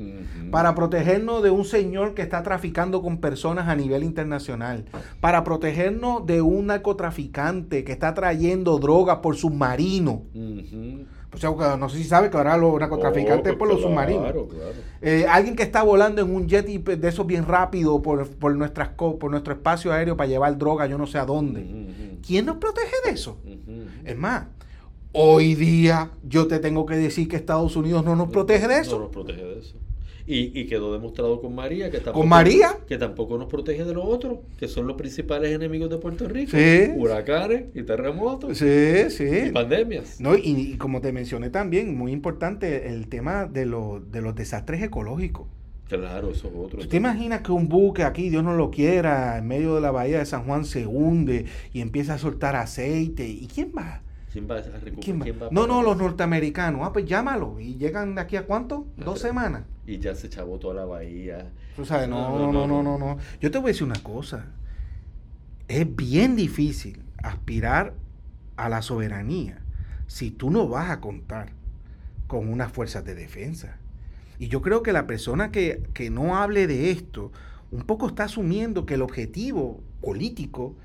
Para 0.50 0.74
protegernos 0.74 1.42
de 1.42 1.50
un 1.50 1.64
señor 1.64 2.14
que 2.14 2.22
está 2.22 2.42
traficando 2.42 3.02
con 3.02 3.18
personas 3.18 3.68
a 3.68 3.74
nivel 3.74 4.04
internacional. 4.04 4.84
Para 5.20 5.42
protegernos 5.44 6.26
de 6.26 6.42
un 6.42 6.66
narcotraficante 6.66 7.84
que 7.84 7.92
está 7.92 8.14
trayendo 8.14 8.78
drogas 8.78 9.18
por 9.18 9.36
submarino. 9.36 10.22
O 11.34 11.36
sea, 11.36 11.76
no 11.76 11.88
sé 11.88 11.98
si 11.98 12.04
sabe 12.04 12.30
que 12.30 12.36
ahora 12.36 12.56
los 12.56 12.78
narcotraficantes 12.78 13.54
oh, 13.54 13.58
por 13.58 13.68
los 13.68 13.80
submarinos. 13.80 14.32
Eh, 15.02 15.26
alguien 15.28 15.56
que 15.56 15.64
está 15.64 15.82
volando 15.82 16.22
en 16.22 16.32
un 16.32 16.46
jet 16.46 16.66
de 16.66 17.08
esos 17.08 17.26
bien 17.26 17.44
rápido 17.46 18.00
por, 18.00 18.28
por, 18.28 18.54
nuestras, 18.54 18.90
por 18.90 19.30
nuestro 19.30 19.54
espacio 19.54 19.92
aéreo 19.92 20.16
para 20.16 20.28
llevar 20.28 20.56
droga, 20.56 20.86
yo 20.86 20.96
no 20.96 21.06
sé 21.06 21.18
a 21.18 21.24
dónde. 21.24 22.20
¿Quién 22.24 22.46
nos 22.46 22.58
protege 22.58 22.94
de 23.04 23.10
eso? 23.10 23.38
Es 24.04 24.16
más, 24.16 24.44
hoy 25.14 25.54
día 25.54 26.10
yo 26.28 26.46
te 26.46 26.58
tengo 26.58 26.84
que 26.84 26.96
decir 26.96 27.28
que 27.28 27.36
Estados 27.36 27.76
Unidos 27.76 28.04
no 28.04 28.14
nos 28.16 28.28
protege 28.28 28.68
de 28.68 28.80
eso. 28.80 28.96
No 28.96 29.04
nos 29.04 29.12
protege 29.12 29.42
de 29.42 29.58
eso. 29.60 29.76
Y, 30.26 30.64
quedó 30.66 30.92
demostrado 30.94 31.40
con 31.42 31.54
María 31.54 31.90
que 31.90 31.98
tampoco, 31.98 32.20
¿Con 32.20 32.28
María? 32.30 32.78
que 32.86 32.96
tampoco 32.96 33.36
nos 33.36 33.46
protege 33.46 33.84
de 33.84 33.92
los 33.92 34.06
otros, 34.06 34.38
que 34.58 34.68
son 34.68 34.86
los 34.86 34.96
principales 34.96 35.52
enemigos 35.52 35.90
de 35.90 35.98
Puerto 35.98 36.26
Rico. 36.26 36.56
Huracanes 36.96 37.64
y 37.74 37.82
terremotos. 37.82 38.56
Sí, 38.56 39.10
sí. 39.10 39.48
Y 39.48 39.50
pandemias. 39.50 40.20
No, 40.20 40.34
y, 40.34 40.76
como 40.78 41.02
te 41.02 41.12
mencioné 41.12 41.50
también, 41.50 41.94
muy 41.96 42.10
importante 42.10 42.88
el 42.88 43.08
tema 43.08 43.44
de, 43.44 43.66
de 43.66 44.20
los 44.22 44.34
desastres 44.34 44.82
ecológicos. 44.82 45.46
Claro, 45.88 46.30
eso 46.30 46.48
es 46.48 46.54
otro. 46.56 46.88
¿Te 46.88 46.96
imaginas 46.96 47.42
que 47.42 47.52
un 47.52 47.68
buque 47.68 48.04
aquí, 48.04 48.30
Dios 48.30 48.42
no 48.42 48.54
lo 48.54 48.70
quiera, 48.70 49.36
en 49.36 49.46
medio 49.46 49.74
de 49.74 49.82
la 49.82 49.90
bahía 49.90 50.18
de 50.18 50.26
San 50.26 50.44
Juan 50.44 50.64
se 50.64 50.86
hunde 50.86 51.44
y 51.74 51.82
empieza 51.82 52.14
a 52.14 52.18
soltar 52.18 52.56
aceite? 52.56 53.28
¿Y 53.28 53.46
quién 53.46 53.72
va? 53.76 54.00
¿Quién 54.34 54.50
va 54.50 55.46
a 55.46 55.50
no, 55.50 55.66
no, 55.66 55.82
los 55.82 55.96
norteamericanos. 55.96 56.80
Ah, 56.84 56.92
pues 56.92 57.06
llámalo. 57.06 57.60
¿Y 57.60 57.76
llegan 57.76 58.16
de 58.16 58.20
aquí 58.20 58.36
a 58.36 58.46
cuánto? 58.46 58.86
Dos 58.96 59.20
semanas. 59.20 59.62
Y 59.86 59.98
ya 59.98 60.14
se 60.14 60.28
chavó 60.28 60.58
toda 60.58 60.74
la 60.74 60.84
bahía. 60.84 61.52
Tú 61.76 61.84
sabes, 61.84 62.08
no 62.08 62.36
no 62.36 62.52
no, 62.52 62.66
no, 62.66 62.82
no, 62.82 62.98
no, 62.98 63.18
Yo 63.40 63.50
te 63.50 63.58
voy 63.58 63.68
a 63.68 63.72
decir 63.72 63.84
una 63.84 64.02
cosa. 64.02 64.46
Es 65.68 65.94
bien 65.94 66.34
difícil 66.34 67.02
aspirar 67.22 67.94
a 68.56 68.68
la 68.68 68.82
soberanía 68.82 69.60
si 70.06 70.30
tú 70.30 70.50
no 70.50 70.68
vas 70.68 70.90
a 70.90 71.00
contar 71.00 71.52
con 72.26 72.48
unas 72.48 72.72
fuerzas 72.72 73.04
de 73.04 73.14
defensa? 73.14 73.76
Y 74.38 74.48
yo 74.48 74.62
creo 74.62 74.82
que 74.82 74.92
la 74.92 75.06
persona 75.06 75.52
que, 75.52 75.82
que 75.94 76.10
no 76.10 76.36
hable 76.36 76.66
de 76.66 76.90
esto 76.90 77.30
un 77.70 77.82
poco 77.82 78.08
está 78.08 78.24
asumiendo 78.24 78.86
que 78.86 78.94
el 78.94 79.02
objetivo 79.02 79.80
político 80.00 80.76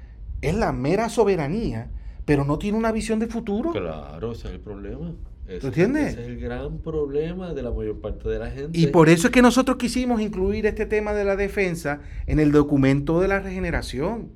es 0.41 0.55
la 0.55 0.71
mera 0.71 1.09
soberanía, 1.09 1.89
pero 2.29 2.45
no 2.45 2.59
tiene 2.59 2.77
una 2.77 2.91
visión 2.91 3.17
de 3.17 3.25
futuro. 3.25 3.71
Claro, 3.71 4.33
ese 4.33 4.49
es 4.49 4.53
el 4.53 4.59
problema. 4.59 5.13
¿Tú 5.59 5.65
entiendes? 5.65 6.13
Ese 6.13 6.21
es 6.21 6.27
el 6.27 6.39
gran 6.39 6.77
problema 6.77 7.55
de 7.55 7.63
la 7.63 7.71
mayor 7.71 7.99
parte 8.01 8.29
de 8.29 8.37
la 8.37 8.51
gente. 8.51 8.79
Y 8.79 8.85
por 8.85 9.09
eso 9.09 9.27
es 9.27 9.33
que 9.33 9.41
nosotros 9.41 9.77
quisimos 9.77 10.21
incluir 10.21 10.67
este 10.67 10.85
tema 10.85 11.13
de 11.13 11.23
la 11.25 11.35
defensa 11.35 12.01
en 12.27 12.39
el 12.39 12.51
documento 12.51 13.19
de 13.19 13.29
la 13.29 13.39
regeneración. 13.39 14.29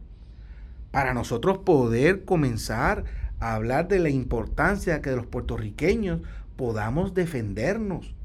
Para 0.90 1.14
nosotros 1.14 1.60
poder 1.60 2.26
comenzar 2.26 3.04
a 3.40 3.54
hablar 3.54 3.88
de 3.88 4.00
la 4.00 4.10
importancia 4.10 4.96
de 4.96 5.02
que 5.02 5.12
los 5.12 5.28
puertorriqueños 5.28 6.22
podamos 6.56 7.14
defendernos. 7.14 8.16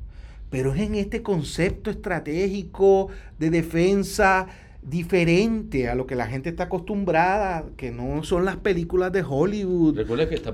Pero 0.48 0.72
es 0.72 0.80
en 0.80 0.94
este 0.94 1.20
concepto 1.20 1.90
estratégico 1.90 3.08
de 3.38 3.50
defensa, 3.50 4.46
diferente 4.88 5.88
a 5.88 5.94
lo 5.94 6.06
que 6.06 6.14
la 6.14 6.26
gente 6.26 6.48
está 6.48 6.64
acostumbrada, 6.64 7.64
que 7.76 7.90
no 7.90 8.22
son 8.22 8.44
las 8.44 8.56
películas 8.56 9.12
de 9.12 9.22
Hollywood, 9.22 9.98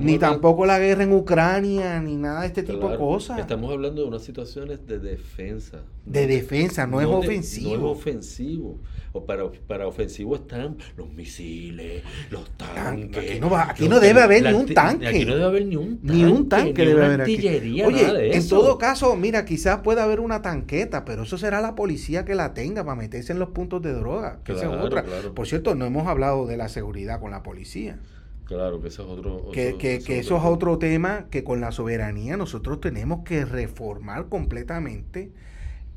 ni 0.00 0.18
tampoco 0.18 0.66
la 0.66 0.78
guerra 0.78 1.04
en 1.04 1.12
Ucrania, 1.12 2.00
ni 2.00 2.16
nada 2.16 2.42
de 2.42 2.48
este 2.48 2.62
tipo 2.62 2.88
de 2.88 2.96
cosas. 2.96 3.38
Estamos 3.38 3.70
hablando 3.70 4.02
de 4.02 4.08
unas 4.08 4.22
situaciones 4.22 4.86
de 4.86 4.98
defensa. 4.98 5.82
De 6.04 6.26
defensa, 6.26 6.86
no, 6.86 7.00
es 7.00 7.06
ofensivo. 7.06 7.76
no 7.76 7.76
es 7.76 7.98
ofensivo. 7.98 8.78
O 9.16 9.24
para, 9.24 9.48
para 9.68 9.86
ofensivo 9.86 10.34
están 10.34 10.76
los 10.96 11.08
misiles, 11.08 12.02
los 12.30 12.50
tanques. 12.56 13.30
Aquí 13.30 13.38
no, 13.38 13.56
aquí 13.56 13.88
no 13.88 14.00
debe 14.00 14.20
haber 14.20 14.42
ni 14.42 14.52
un 14.52 14.74
tanque. 14.74 15.06
Aquí 15.06 15.24
no 15.24 15.34
debe 15.34 15.44
haber 15.44 15.66
ni 15.66 15.76
un 15.76 15.98
tanque. 15.98 16.12
Ni 16.12 16.24
un 16.24 16.48
tanque 16.48 16.84
debe 16.84 17.04
haber 17.04 17.20
aquí. 17.20 17.82
Oye, 17.84 18.36
en 18.36 18.48
todo 18.48 18.76
caso, 18.76 19.14
mira, 19.14 19.44
quizás 19.44 19.82
pueda 19.82 20.02
haber 20.02 20.18
una 20.18 20.42
tanqueta, 20.42 21.04
pero 21.04 21.22
eso 21.22 21.38
será 21.38 21.60
la 21.60 21.76
policía 21.76 22.24
que 22.24 22.34
la 22.34 22.54
tenga 22.54 22.84
para 22.84 22.96
meterse 22.96 23.32
en 23.32 23.38
los 23.38 23.50
puntos 23.50 23.80
de 23.82 23.92
droga. 23.92 24.40
Que 24.42 24.52
otra. 24.52 25.04
Por 25.32 25.46
cierto, 25.46 25.76
no 25.76 25.84
hemos 25.84 26.08
hablado 26.08 26.46
de 26.46 26.56
la 26.56 26.68
seguridad 26.68 27.20
con 27.20 27.30
la 27.30 27.44
policía. 27.44 28.00
Claro, 28.46 28.82
que 28.82 28.88
eso 28.88 29.04
es 29.04 29.08
otro... 29.08 29.50
que, 29.52 29.76
que, 29.78 30.00
que 30.00 30.18
eso 30.18 30.36
es 30.36 30.42
otro 30.44 30.78
tema 30.78 31.26
que 31.30 31.44
con 31.44 31.60
la 31.60 31.70
soberanía 31.70 32.36
nosotros 32.36 32.80
tenemos 32.80 33.22
que 33.24 33.44
reformar 33.44 34.28
completamente 34.28 35.30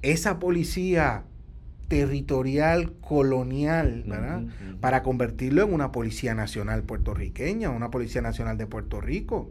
esa 0.04 0.38
policía 0.38 1.24
territorial 1.88 2.94
colonial, 3.02 4.04
¿verdad? 4.06 4.44
Para 4.82 5.04
convertirlo 5.04 5.64
en 5.64 5.74
una 5.74 5.92
policía 5.92 6.34
nacional 6.34 6.84
puertorriqueña, 6.84 7.70
una 7.70 7.92
policía 7.92 8.22
nacional 8.22 8.58
de 8.58 8.68
Puerto 8.68 9.02
Rico, 9.02 9.50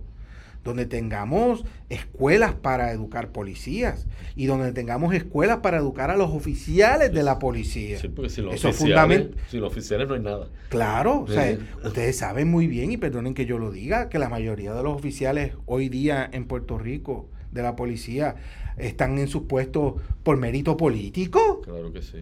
donde 0.66 0.84
tengamos 0.84 1.64
escuelas 1.88 2.52
para 2.52 2.90
educar 2.92 3.28
policías 3.28 4.06
y 4.34 4.46
donde 4.46 4.72
tengamos 4.72 5.14
escuelas 5.14 5.58
para 5.58 5.78
educar 5.78 6.10
a 6.10 6.16
los 6.16 6.30
oficiales 6.30 7.12
de 7.12 7.22
la 7.22 7.38
policía. 7.38 7.98
Sí, 7.98 8.08
porque 8.08 8.28
si 8.28 8.42
los, 8.42 8.64
oficiales, 8.64 9.28
si 9.48 9.58
los 9.58 9.72
oficiales 9.72 10.08
no 10.08 10.14
hay 10.14 10.20
nada. 10.20 10.48
Claro, 10.68 11.20
o 11.20 11.28
sea, 11.28 11.56
ustedes 11.84 12.18
saben 12.18 12.50
muy 12.50 12.66
bien, 12.66 12.90
y 12.90 12.96
perdonen 12.96 13.32
que 13.32 13.46
yo 13.46 13.58
lo 13.58 13.70
diga, 13.70 14.08
que 14.08 14.18
la 14.18 14.28
mayoría 14.28 14.74
de 14.74 14.82
los 14.82 14.94
oficiales 14.94 15.52
hoy 15.66 15.88
día 15.88 16.28
en 16.30 16.46
Puerto 16.46 16.78
Rico 16.78 17.28
de 17.52 17.62
la 17.62 17.76
policía 17.76 18.36
están 18.76 19.18
en 19.18 19.28
sus 19.28 19.42
puestos 19.42 19.94
por 20.22 20.36
mérito 20.36 20.76
político. 20.76 21.60
Claro 21.62 21.92
que 21.92 22.02
sí. 22.02 22.18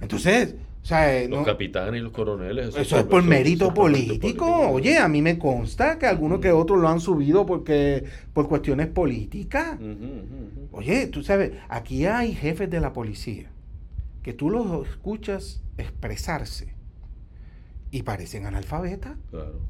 Entonces, 0.00 0.54
o 0.82 0.86
sea, 0.86 1.28
los 1.28 1.44
capitanes 1.44 2.00
y 2.00 2.02
los 2.02 2.12
coroneles. 2.12 2.74
Eso, 2.74 2.98
es 2.98 3.04
por, 3.04 3.22
mérito 3.22 3.74
político. 3.74 4.70
Oye, 4.70 4.98
a 4.98 5.08
mí 5.08 5.20
me 5.20 5.38
consta 5.38 5.98
que 5.98 6.06
algunos 6.06 6.40
que 6.40 6.52
otros 6.52 6.80
lo 6.80 6.88
han 6.88 7.00
subido 7.00 7.44
porque 7.44 8.04
por 8.32 8.48
cuestiones 8.48 8.86
políticas. 8.86 9.78
Oye, 10.72 11.06
tú 11.08 11.22
sabes, 11.22 11.52
aquí 11.68 12.06
hay 12.06 12.34
jefes 12.34 12.70
de 12.70 12.80
la 12.80 12.92
policía 12.92 13.50
que 14.22 14.32
tú 14.32 14.50
los 14.50 14.86
escuchas 14.88 15.62
expresarse 15.78 16.74
y 17.90 18.02
parecen 18.02 18.46
analfabetas. 18.46 19.16
Claro. 19.30 19.60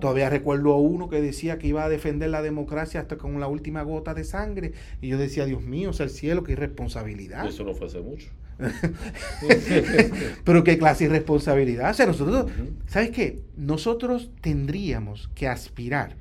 Todavía 0.00 0.30
recuerdo 0.30 0.72
a 0.72 0.78
uno 0.78 1.08
que 1.08 1.20
decía 1.20 1.58
que 1.58 1.66
iba 1.66 1.84
a 1.84 1.88
defender 1.88 2.30
la 2.30 2.42
democracia 2.42 3.00
hasta 3.00 3.16
con 3.18 3.40
la 3.40 3.48
última 3.48 3.82
gota 3.82 4.14
de 4.14 4.24
sangre. 4.24 4.72
Y 5.00 5.08
yo 5.08 5.18
decía, 5.18 5.44
Dios 5.44 5.62
mío, 5.62 5.90
o 5.90 5.92
sea, 5.92 6.04
el 6.04 6.10
cielo, 6.10 6.44
qué 6.44 6.52
irresponsabilidad. 6.52 7.46
Eso 7.46 7.64
no 7.64 7.74
fue 7.74 7.88
hace 7.88 8.00
mucho. 8.00 8.30
Pero 10.44 10.62
qué 10.62 10.78
clase 10.78 11.04
de 11.04 11.10
irresponsabilidad. 11.10 11.90
O 11.90 11.94
sea, 11.94 12.06
nosotros, 12.06 12.50
¿sabes 12.86 13.10
qué? 13.10 13.42
Nosotros 13.56 14.30
tendríamos 14.40 15.28
que 15.34 15.48
aspirar 15.48 16.16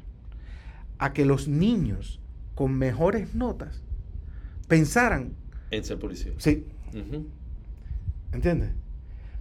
a 0.97 1.13
que 1.13 1.25
los 1.25 1.47
niños 1.47 2.19
con 2.55 2.77
mejores 2.77 3.35
notas 3.35 3.81
pensaran 4.67 5.33
en 5.71 5.83
ser 5.83 5.99
policía. 5.99 6.33
Sí. 6.37 6.65
¿Entiendes? 8.33 8.71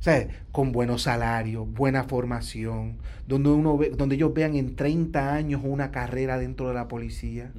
O 0.00 0.02
sea, 0.02 0.28
con 0.50 0.72
buenos 0.72 1.02
salarios, 1.02 1.70
buena 1.70 2.04
formación, 2.04 2.96
donde, 3.28 3.50
uno 3.50 3.76
ve, 3.76 3.90
donde 3.90 4.14
ellos 4.14 4.32
vean 4.32 4.56
en 4.56 4.74
30 4.74 5.34
años 5.34 5.60
una 5.62 5.90
carrera 5.90 6.38
dentro 6.38 6.68
de 6.68 6.74
la 6.74 6.88
policía. 6.88 7.52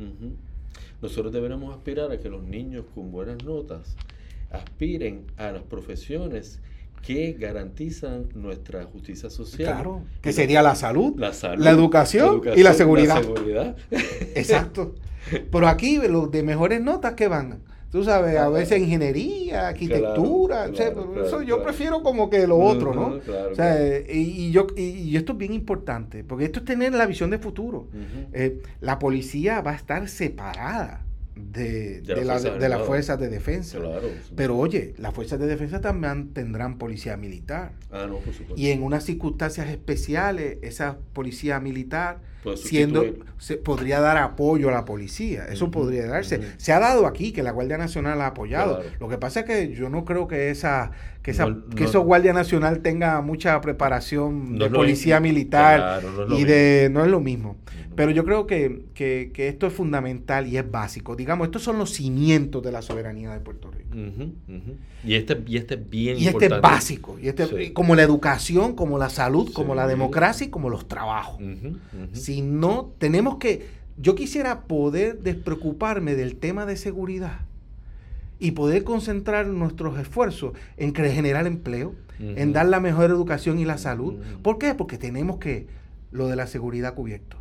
Nosotros 1.04 1.32
deberemos 1.32 1.76
aspirar 1.76 2.12
a 2.12 2.20
que 2.20 2.30
los 2.30 2.42
niños 2.44 2.86
con 2.96 3.12
buenas 3.12 3.44
notas 3.44 3.96
aspiren 4.50 5.28
a 5.38 5.52
las 5.52 5.62
profesiones 5.62 6.60
que 7.04 7.34
garantizan 7.34 8.30
nuestra 8.34 8.86
justicia 8.86 9.30
social. 9.30 9.74
Claro, 9.74 10.04
que 10.22 10.34
sería 10.34 10.64
la 10.64 10.74
salud, 10.74 11.14
la, 11.18 11.34
salud, 11.34 11.64
la, 11.64 11.70
educación, 11.70 12.42
y 12.56 12.64
la 12.64 12.74
seguridad. 12.74 13.18
La 13.18 13.22
seguridad. 13.22 13.76
Exacto. 14.36 14.96
Pero 15.52 15.68
aquí 15.68 15.98
los 15.98 16.32
de 16.32 16.42
mejores 16.42 16.82
notas 16.82 17.14
que 17.14 17.28
van 17.28 17.60
tú 17.92 18.04
sabes, 18.04 18.38
a 18.38 18.50
veces 18.50 18.80
ingeniería, 18.80 19.68
arquitectura, 19.68 20.68
eso 20.68 21.42
yo 21.42 21.62
prefiero 21.62 22.02
como 22.02 22.30
que 22.30 22.48
lo 22.48 22.58
otro, 22.58 22.94
¿no? 22.94 23.20
o 23.52 23.56
sea, 23.56 23.78
y, 24.10 24.52
yo, 24.52 24.68
y, 24.76 25.16
esto 25.16 25.34
es 25.34 25.38
bien 25.38 25.54
importante, 25.54 26.24
porque 26.24 26.46
esto 26.46 26.60
es 26.60 26.66
tener 26.66 26.94
la 26.94 27.06
visión 27.06 27.30
de 27.30 27.38
futuro. 27.38 27.88
Eh, 28.34 28.62
la 28.80 28.98
policía 28.98 29.62
va 29.62 29.72
a 29.72 29.76
estar 29.76 30.08
separada 30.08 31.06
de, 31.36 32.02
de, 32.02 32.26
las 32.26 32.82
fuerzas 32.86 33.20
de 33.20 33.30
defensa. 33.30 33.80
Pero 34.36 34.58
oye, 34.58 34.94
las 34.98 35.14
fuerzas 35.14 35.40
de 35.40 35.48
defensa 35.48 35.82
también 35.82 36.34
tendrán 36.34 36.78
policía 36.78 37.18
militar. 37.18 37.74
Ah, 37.92 38.06
no, 38.08 38.18
por 38.18 38.34
supuesto. 38.34 38.56
Y 38.56 38.70
en 38.70 38.84
unas 38.84 39.04
circunstancias 39.04 39.70
especiales, 39.70 40.58
esa 40.62 40.98
policía 41.14 41.60
militar 41.60 42.20
siendo 42.56 43.06
se 43.38 43.58
podría 43.58 44.00
dar 44.00 44.18
apoyo 44.18 44.70
a 44.70 44.72
la 44.72 44.86
policía. 44.86 45.46
Eso 45.48 45.72
podría 45.72 46.08
darse. 46.08 46.42
Se 46.58 46.74
ha 46.74 46.80
dado 46.80 47.06
aquí 47.06 47.32
que 47.32 47.44
la 47.44 47.52
Guardia 47.52 47.78
Nacional 47.78 48.22
ha 48.22 48.28
apoyado. 48.28 48.82
Lo 49.00 49.08
que 49.08 49.18
pasa 49.18 49.42
es 49.42 49.46
que 49.46 49.74
yo 49.74 49.90
no 49.90 50.06
creo 50.06 50.28
que 50.28 50.50
esa 50.50 50.92
que 51.22 51.32
esa 51.32 51.56
que 51.76 51.84
eso 51.84 52.02
Guardia 52.02 52.34
Nacional 52.34 52.82
tenga 52.82 53.22
mucha 53.22 53.60
preparación 53.62 54.58
de 54.58 54.70
policía 54.70 55.20
militar 55.20 56.02
y 56.30 56.44
de 56.46 56.90
no 56.92 57.04
es 57.04 57.12
lo 57.12 57.20
mismo. 57.20 57.58
Pero 57.96 58.12
yo 58.12 58.24
creo 58.24 58.48
que, 58.48 58.86
que, 58.94 59.48
esto 59.48 59.68
es 59.68 59.74
fundamental 59.74 60.48
y 60.48 60.58
es 60.58 60.70
básico. 60.70 61.16
Digamos, 61.16 61.46
estos 61.46 61.62
son 61.62 61.78
los 61.78 61.92
cimientos 61.92 62.64
de 62.64 62.72
la 62.72 62.82
soberanía 62.82 63.32
de 63.34 63.40
Puerto 63.42 63.70
Rico. 63.70 63.96
Y, 65.04 65.16
este, 65.16 65.44
y 65.46 65.58
este 65.58 65.76
es 65.76 65.90
bien 65.90 66.18
y 66.18 66.28
este 66.28 66.46
es 66.46 66.62
básico. 66.62 67.20
Y 67.20 67.28
este, 67.28 67.74
Como 67.74 67.96
la 67.96 68.04
educación, 68.04 68.76
como 68.76 68.98
la 68.98 69.10
salud, 69.10 69.52
como 69.54 69.76
la 69.76 69.88
democracia 69.88 70.48
y 70.48 70.50
como 70.50 70.70
los 70.70 70.88
trabajos. 70.88 71.44
Si 72.14 72.42
no, 72.42 72.94
tenemos 72.98 73.38
que... 73.38 73.82
Yo 73.98 74.16
quisiera 74.16 74.62
poder 74.62 75.20
despreocuparme 75.20 76.16
del 76.16 76.38
tema 76.38 76.66
de 76.66 76.78
seguridad 76.78 77.42
y 78.42 78.52
poder 78.52 78.84
concentrar 78.84 79.46
nuestros 79.48 80.00
esfuerzos 80.00 80.54
en 80.76 80.96
generar 80.96 81.46
empleo, 81.46 81.94
en 82.20 82.54
dar 82.54 82.66
la 82.66 82.80
mejor 82.80 83.12
educación 83.12 83.60
y 83.60 83.66
la 83.66 83.78
salud. 83.78 84.16
¿Por 84.42 84.58
qué? 84.58 84.74
Porque 84.74 84.98
tenemos 84.98 85.38
que 85.38 85.68
lo 86.12 86.28
de 86.28 86.36
la 86.36 86.48
seguridad 86.48 86.96
cubierto. 86.96 87.38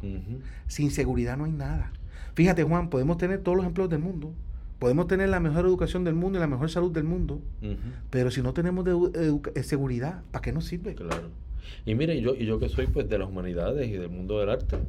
Sin 0.69 0.91
seguridad 0.91 1.39
no 1.39 1.47
hay 1.47 1.53
nada. 1.53 1.93
Fíjate, 2.35 2.63
Juan, 2.63 2.91
podemos 2.91 3.17
tener 3.17 3.41
todos 3.41 3.57
los 3.57 3.67
empleos 3.67 3.89
del 3.89 4.01
mundo, 4.01 4.33
podemos 4.79 5.07
tener 5.09 5.31
la 5.31 5.41
mejor 5.41 5.65
educación 5.65 6.05
del 6.05 6.15
mundo 6.15 6.39
y 6.39 6.41
la 6.41 6.47
mejor 6.47 6.71
salud 6.71 6.93
del 6.93 7.05
mundo, 7.05 7.41
pero 8.11 8.31
si 8.31 8.43
no 8.43 8.53
tenemos 8.53 8.85
de 8.85 9.63
seguridad, 9.63 10.23
¿para 10.31 10.43
qué 10.43 10.53
nos 10.53 10.67
sirve? 10.67 10.95
Claro. 10.95 11.29
Y 11.87 11.95
mire, 11.95 12.21
yo, 12.21 12.35
y 12.35 12.45
yo 12.45 12.59
que 12.59 12.69
soy 12.69 12.87
pues 12.89 13.09
de 13.09 13.19
las 13.19 13.29
humanidades 13.29 13.89
y 13.89 13.93
del 13.93 14.11
mundo 14.11 14.39
del 14.39 14.51
arte, 14.51 14.77
eh, 14.77 14.81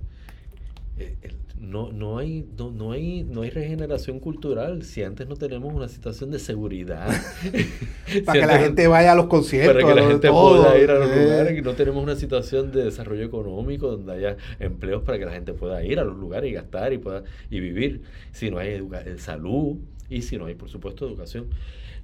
no, 1.61 1.91
no, 1.91 2.17
hay, 2.17 2.45
no, 2.57 2.91
hay, 2.91 3.23
no 3.23 3.43
hay 3.43 3.51
regeneración 3.51 4.19
cultural 4.19 4.81
si 4.81 5.03
antes 5.03 5.27
no 5.27 5.35
tenemos 5.35 5.71
una 5.71 5.87
situación 5.87 6.31
de 6.31 6.39
seguridad. 6.39 7.07
para 8.25 8.39
que 8.41 8.47
la 8.47 8.59
gente 8.59 8.87
vaya 8.87 9.11
a 9.11 9.15
los 9.15 9.27
conciertos. 9.27 9.81
Para 9.81 9.93
que 9.93 10.01
la 10.01 10.07
gente 10.07 10.29
pueda 10.29 10.77
ir 10.77 10.89
a 10.89 10.99
los 10.99 11.09
eh. 11.11 11.23
lugares. 11.23 11.59
Y 11.59 11.61
no 11.61 11.73
tenemos 11.73 12.03
una 12.03 12.15
situación 12.15 12.71
de 12.71 12.85
desarrollo 12.85 13.23
económico 13.23 13.89
donde 13.89 14.13
haya 14.13 14.37
empleos 14.59 15.03
para 15.03 15.19
que 15.19 15.25
la 15.25 15.33
gente 15.33 15.53
pueda 15.53 15.83
ir 15.83 15.99
a 15.99 16.03
los 16.03 16.17
lugares 16.17 16.49
y 16.49 16.53
gastar 16.53 16.93
y, 16.93 16.97
pueda, 16.97 17.23
y 17.51 17.59
vivir. 17.59 18.01
Si 18.31 18.49
no 18.49 18.57
hay 18.57 18.69
eh, 18.69 19.15
salud 19.17 19.77
y 20.09 20.23
si 20.23 20.37
no 20.37 20.47
hay, 20.47 20.55
por 20.55 20.69
supuesto, 20.69 21.05
educación. 21.07 21.47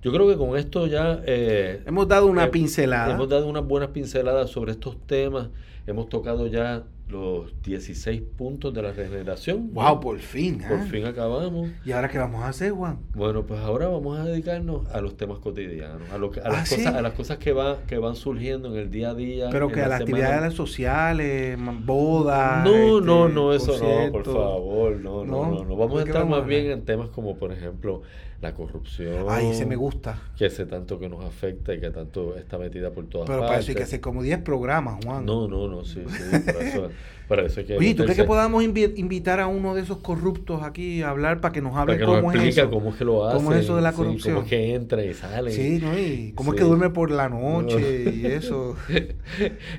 Yo 0.03 0.13
creo 0.13 0.27
que 0.27 0.37
con 0.37 0.55
esto 0.55 0.85
ya... 0.85 1.23
hemos 1.25 2.07
dado 2.07 2.27
una 2.27 2.51
pincelada. 2.51 3.15
Hemos 3.15 3.27
dado 3.27 3.47
unas 3.47 3.65
buenas 3.65 3.89
pinceladas 3.89 4.51
sobre 4.51 4.73
estos 4.73 4.95
temas 5.07 5.49
hemos 5.87 6.09
tocado 6.09 6.47
ya 6.47 6.83
los 7.09 7.61
16 7.61 8.21
puntos 8.37 8.73
de 8.73 8.81
la 8.81 8.91
regeneración. 8.91 9.73
¡Wow! 9.73 9.99
Por 9.99 10.19
fin. 10.19 10.59
Por 10.67 10.79
¿eh? 10.79 10.83
fin 10.89 11.05
acabamos. 11.05 11.69
¿Y 11.85 11.91
ahora 11.91 12.09
qué 12.09 12.17
vamos 12.17 12.43
a 12.43 12.49
hacer, 12.49 12.71
Juan? 12.71 12.99
Bueno, 13.15 13.45
pues 13.45 13.59
ahora 13.61 13.87
vamos 13.87 14.19
a 14.19 14.25
dedicarnos 14.25 14.87
a 14.89 14.99
los 15.01 15.15
temas 15.15 15.39
cotidianos, 15.39 16.09
a, 16.11 16.17
lo 16.17 16.31
que, 16.31 16.41
a, 16.41 16.49
las, 16.49 16.71
ah, 16.71 16.75
cosas, 16.75 16.95
a 16.95 17.01
las 17.01 17.13
cosas 17.13 17.37
que, 17.37 17.53
va, 17.53 17.77
que 17.87 17.97
van 17.97 18.15
surgiendo 18.15 18.73
en 18.73 18.79
el 18.79 18.91
día 18.91 19.11
a 19.11 19.13
día. 19.13 19.49
Pero 19.51 19.69
que 19.69 19.81
a 19.81 19.87
las 19.87 20.01
actividades 20.01 20.53
sociales, 20.53 21.57
bodas. 21.85 22.65
No, 22.65 22.99
no, 23.01 23.25
este, 23.25 23.35
no, 23.35 23.53
eso 23.53 24.05
no, 24.05 24.11
por 24.11 24.25
favor. 24.25 24.97
No, 24.97 25.25
no, 25.25 25.45
no. 25.51 25.63
no, 25.63 25.75
Vamos 25.75 26.01
a 26.01 26.03
estar 26.03 26.25
más 26.25 26.45
bien 26.45 26.71
en 26.71 26.83
temas 26.83 27.09
como, 27.09 27.37
por 27.37 27.51
ejemplo, 27.51 28.01
la 28.41 28.53
corrupción. 28.53 29.25
Ay, 29.29 29.53
se 29.53 29.65
me 29.65 29.75
gusta. 29.75 30.21
Que 30.37 30.45
ese 30.45 30.65
tanto 30.65 30.99
que 30.99 31.09
nos 31.09 31.23
afecta 31.23 31.73
y 31.73 31.79
que 31.79 31.89
tanto 31.89 32.35
está 32.37 32.57
metida 32.57 32.91
por 32.91 33.07
todas 33.07 33.27
Pero 33.27 33.39
partes. 33.39 33.41
Pero 33.41 33.47
para 33.47 33.59
eso 33.59 33.71
hay 33.71 33.75
que 33.75 33.83
hacer 33.83 34.01
como 34.01 34.21
10 34.21 34.39
programas, 34.39 35.03
Juan. 35.03 35.25
No, 35.25 35.47
no, 35.47 35.67
no, 35.67 35.83
sí, 35.83 36.03
sí. 36.07 36.39
Para 36.45 36.59
eso, 36.61 36.89
para 37.27 37.45
eso 37.45 37.59
hay 37.59 37.65
que 37.65 37.77
Oye, 37.77 37.93
¿tú 37.93 38.03
crees 38.03 38.17
que 38.17 38.23
podamos 38.23 38.63
invitar 38.63 39.39
a 39.39 39.47
uno 39.47 39.75
de 39.75 39.81
esos 39.81 39.97
corruptos 39.97 40.63
aquí 40.63 41.01
a 41.01 41.09
hablar 41.09 41.41
para 41.41 41.51
que 41.51 41.61
nos 41.61 41.75
hable 41.75 41.99
cómo 41.99 42.31
es 42.31 42.57
eso? 42.57 42.69
cómo 42.69 42.89
es 42.91 42.95
que 42.95 43.05
lo 43.05 43.27
hace. 43.27 43.37
¿Cómo 43.37 43.53
es 43.53 43.63
eso 43.63 43.75
de 43.75 43.81
la 43.81 43.93
corrupción? 43.93 44.35
cómo 44.35 44.45
es 44.45 44.49
que 44.49 44.73
entra 44.73 45.03
y 45.03 45.13
sale. 45.13 45.51
Sí, 45.51 45.79
¿no? 45.81 45.97
Y 45.97 46.31
cómo 46.35 46.53
es 46.53 46.59
que 46.59 46.65
duerme 46.65 46.89
por 46.89 47.11
la 47.11 47.29
noche 47.29 48.11
y 48.13 48.25
eso. 48.25 48.75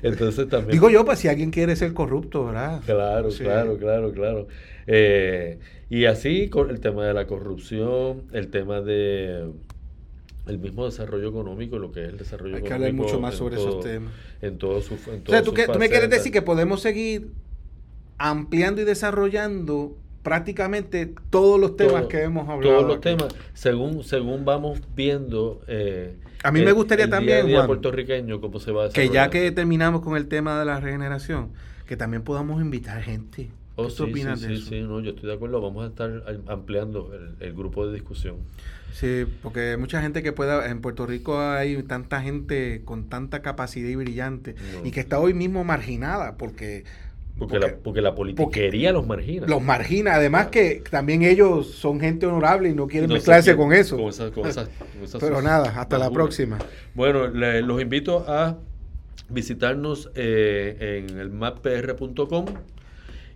Entonces 0.03 0.47
también... 0.47 0.71
Digo 0.71 0.89
yo, 0.89 1.05
pues 1.05 1.19
si 1.19 1.27
alguien 1.27 1.51
quiere 1.51 1.75
ser 1.75 1.93
corrupto, 1.93 2.45
¿verdad? 2.45 2.81
Claro, 2.85 3.29
claro, 3.29 3.77
claro, 3.77 4.11
claro. 4.11 4.47
Eh, 4.85 5.59
y 5.89 6.05
así 6.05 6.49
con 6.49 6.69
el 6.69 6.79
tema 6.79 7.05
de 7.05 7.13
la 7.13 7.25
corrupción, 7.25 8.23
el 8.31 8.49
tema 8.49 8.81
de 8.81 9.49
el 10.49 10.59
mismo 10.59 10.85
desarrollo 10.85 11.29
económico, 11.29 11.79
lo 11.79 11.91
que 11.91 12.03
es 12.03 12.09
el 12.09 12.17
desarrollo 12.17 12.57
económico. 12.57 12.73
Hay 12.73 12.79
que 12.79 12.85
hablar 12.87 12.93
mucho 12.93 13.19
más 13.19 13.35
sobre 13.35 13.55
esos 13.55 13.83
temas. 13.83 14.11
En 14.41 14.57
todo 14.57 14.81
su 14.81 14.95
en 14.95 15.23
O 15.25 15.29
sea, 15.29 15.43
¿tú, 15.43 15.53
tú 15.53 15.79
me 15.79 15.89
quieres 15.89 16.09
decir 16.09 16.31
que 16.31 16.41
podemos 16.41 16.81
seguir 16.81 17.29
ampliando 18.17 18.81
y 18.81 18.85
desarrollando 18.85 19.95
prácticamente 20.23 21.13
todos 21.29 21.59
los 21.59 21.75
temas 21.75 22.05
que 22.05 22.21
hemos 22.21 22.47
hablado. 22.47 22.75
Todos 22.75 22.87
los 22.87 23.01
temas, 23.01 23.35
según 23.53 24.03
según 24.03 24.45
vamos 24.45 24.81
viendo. 24.95 25.61
Eh, 25.67 26.15
a 26.43 26.51
mí 26.51 26.61
me 26.61 26.71
gustaría 26.71 27.09
también, 27.09 27.47
día 27.47 27.65
puertorriqueño, 27.65 28.39
cómo 28.41 28.59
se 28.59 28.71
va 28.71 28.85
a 28.85 28.89
Que 28.89 29.09
ya 29.09 29.29
que 29.29 29.51
terminamos 29.51 30.01
con 30.01 30.15
el 30.15 30.27
tema 30.27 30.59
de 30.59 30.65
la 30.65 30.79
regeneración, 30.79 31.49
que 31.85 31.97
también 31.97 32.23
podamos 32.23 32.61
invitar 32.61 33.01
gente. 33.01 33.49
Oh, 33.79 33.95
¿Qué 33.95 34.03
opinas 34.03 34.41
de 34.41 34.53
eso? 34.53 34.69
Sí, 34.69 34.81
no, 34.81 34.99
yo 34.99 35.11
estoy 35.11 35.29
de 35.29 35.35
acuerdo. 35.35 35.61
Vamos 35.61 35.85
a 35.85 35.87
estar 35.87 36.23
ampliando 36.47 37.11
el, 37.39 37.53
grupo 37.53 37.87
de 37.87 37.93
discusión. 37.93 38.37
Sí, 38.93 39.25
porque 39.41 39.77
mucha 39.77 40.01
gente 40.01 40.23
que 40.23 40.31
pueda. 40.31 40.69
En 40.69 40.81
Puerto 40.81 41.05
Rico 41.05 41.39
hay 41.39 41.81
tanta 41.83 42.21
gente 42.21 42.81
con 42.85 43.09
tanta 43.09 43.41
capacidad 43.41 43.89
y 43.89 43.95
brillante 43.95 44.55
y 44.83 44.91
que 44.91 44.99
está 44.99 45.19
hoy 45.19 45.33
mismo 45.33 45.63
marginada 45.63 46.37
porque. 46.37 46.83
Porque, 47.37 47.57
la, 47.57 47.73
porque 47.77 48.01
la 48.01 48.15
politiquería 48.15 48.91
los 48.91 49.07
margina. 49.07 49.47
Los 49.47 49.61
margina. 49.61 50.15
Además 50.15 50.47
que 50.47 50.83
también 50.89 51.21
ellos 51.21 51.71
son 51.71 52.01
gente 52.01 52.25
honorable 52.25 52.67
y 52.67 52.73
no 52.73 52.87
quieren 52.87 53.09
mezclarse 53.09 53.55
con 53.55 53.71
eso. 53.71 53.97
Pero 55.19 55.41
nada, 55.41 55.79
hasta 55.79 55.97
la 55.97 56.11
próxima. 56.11 56.57
Bueno, 56.95 57.27
los 57.27 57.81
invito 57.81 58.25
a 58.27 58.57
visitarnos 59.29 60.11
eh, 60.15 61.05
en 61.07 61.17
el 61.17 61.29
mappr.com 61.29 62.45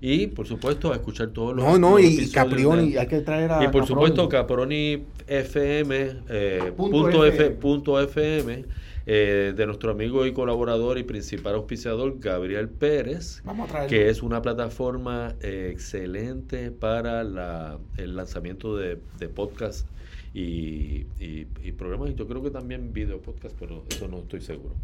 y 0.05 0.27
por 0.27 0.45
supuesto 0.45 0.91
a 0.91 0.95
escuchar 0.95 1.29
todos 1.29 1.55
los 1.55 1.63
No, 1.63 1.79
no, 1.79 1.97
y 1.97 2.29
Caprioni, 2.29 2.97
hay 2.97 3.07
que 3.07 3.21
traer 3.21 3.49
a 3.53 3.63
Y 3.63 3.69
por 3.69 3.87
supuesto 3.87 4.27
Caproni 4.27 5.01
FM, 5.27 6.17
eh, 6.27 6.73
punto 6.75 7.25
F, 7.25 7.51
punto 7.51 7.97
FM 8.01 8.65
eh, 9.05 9.53
de 9.55 9.65
nuestro 9.65 9.91
amigo 9.91 10.25
y 10.25 10.33
colaborador 10.33 10.97
y 10.97 11.03
principal 11.03 11.55
auspiciador 11.55 12.19
Gabriel 12.19 12.67
Pérez, 12.67 13.41
que 13.87 14.09
es 14.09 14.21
una 14.21 14.41
plataforma 14.41 15.35
eh, 15.39 15.69
excelente 15.71 16.71
para 16.71 17.23
la, 17.23 17.79
el 17.95 18.17
lanzamiento 18.17 18.75
de, 18.75 18.99
de 19.19 19.29
podcast 19.29 19.87
y, 20.33 21.05
y, 21.19 21.71
programas 21.77 22.09
y 22.09 22.15
yo 22.15 22.27
creo 22.27 22.41
que 22.41 22.49
también 22.49 22.91
video 22.91 23.19
podcast, 23.19 23.55
pero 23.59 23.83
eso 23.89 24.07
no 24.07 24.19
estoy 24.19 24.41
seguro. 24.41 24.75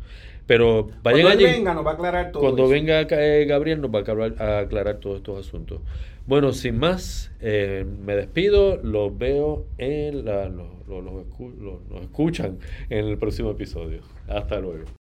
Pero 0.46 0.90
vayan 1.02 1.24
Cuando 1.24 1.44
venga 1.44 1.74
nos 1.74 1.86
va 1.86 1.92
a 1.92 1.94
aclarar 1.94 2.32
todo. 2.32 2.42
Cuando 2.42 2.68
venga 2.68 3.02
eh, 3.02 3.46
Gabriel 3.48 3.82
nos 3.82 3.94
va 3.94 4.00
a 4.00 4.02
aclarar, 4.02 4.42
a 4.42 4.60
aclarar 4.60 4.98
todos 4.98 5.18
estos 5.18 5.48
asuntos. 5.48 5.82
Bueno, 6.28 6.52
sin 6.54 6.78
más, 6.78 7.32
eh, 7.42 7.86
me 8.06 8.16
despido, 8.16 8.78
los 8.84 9.18
veo 9.18 9.66
en 9.80 10.26
la, 10.26 10.48
los, 10.48 10.68
los, 10.88 11.04
los 11.90 12.02
escuchan 12.02 12.60
en 12.90 13.08
el 13.08 13.18
próximo 13.18 13.50
episodio. 13.50 14.02
Hasta 14.28 14.60
luego. 14.60 14.99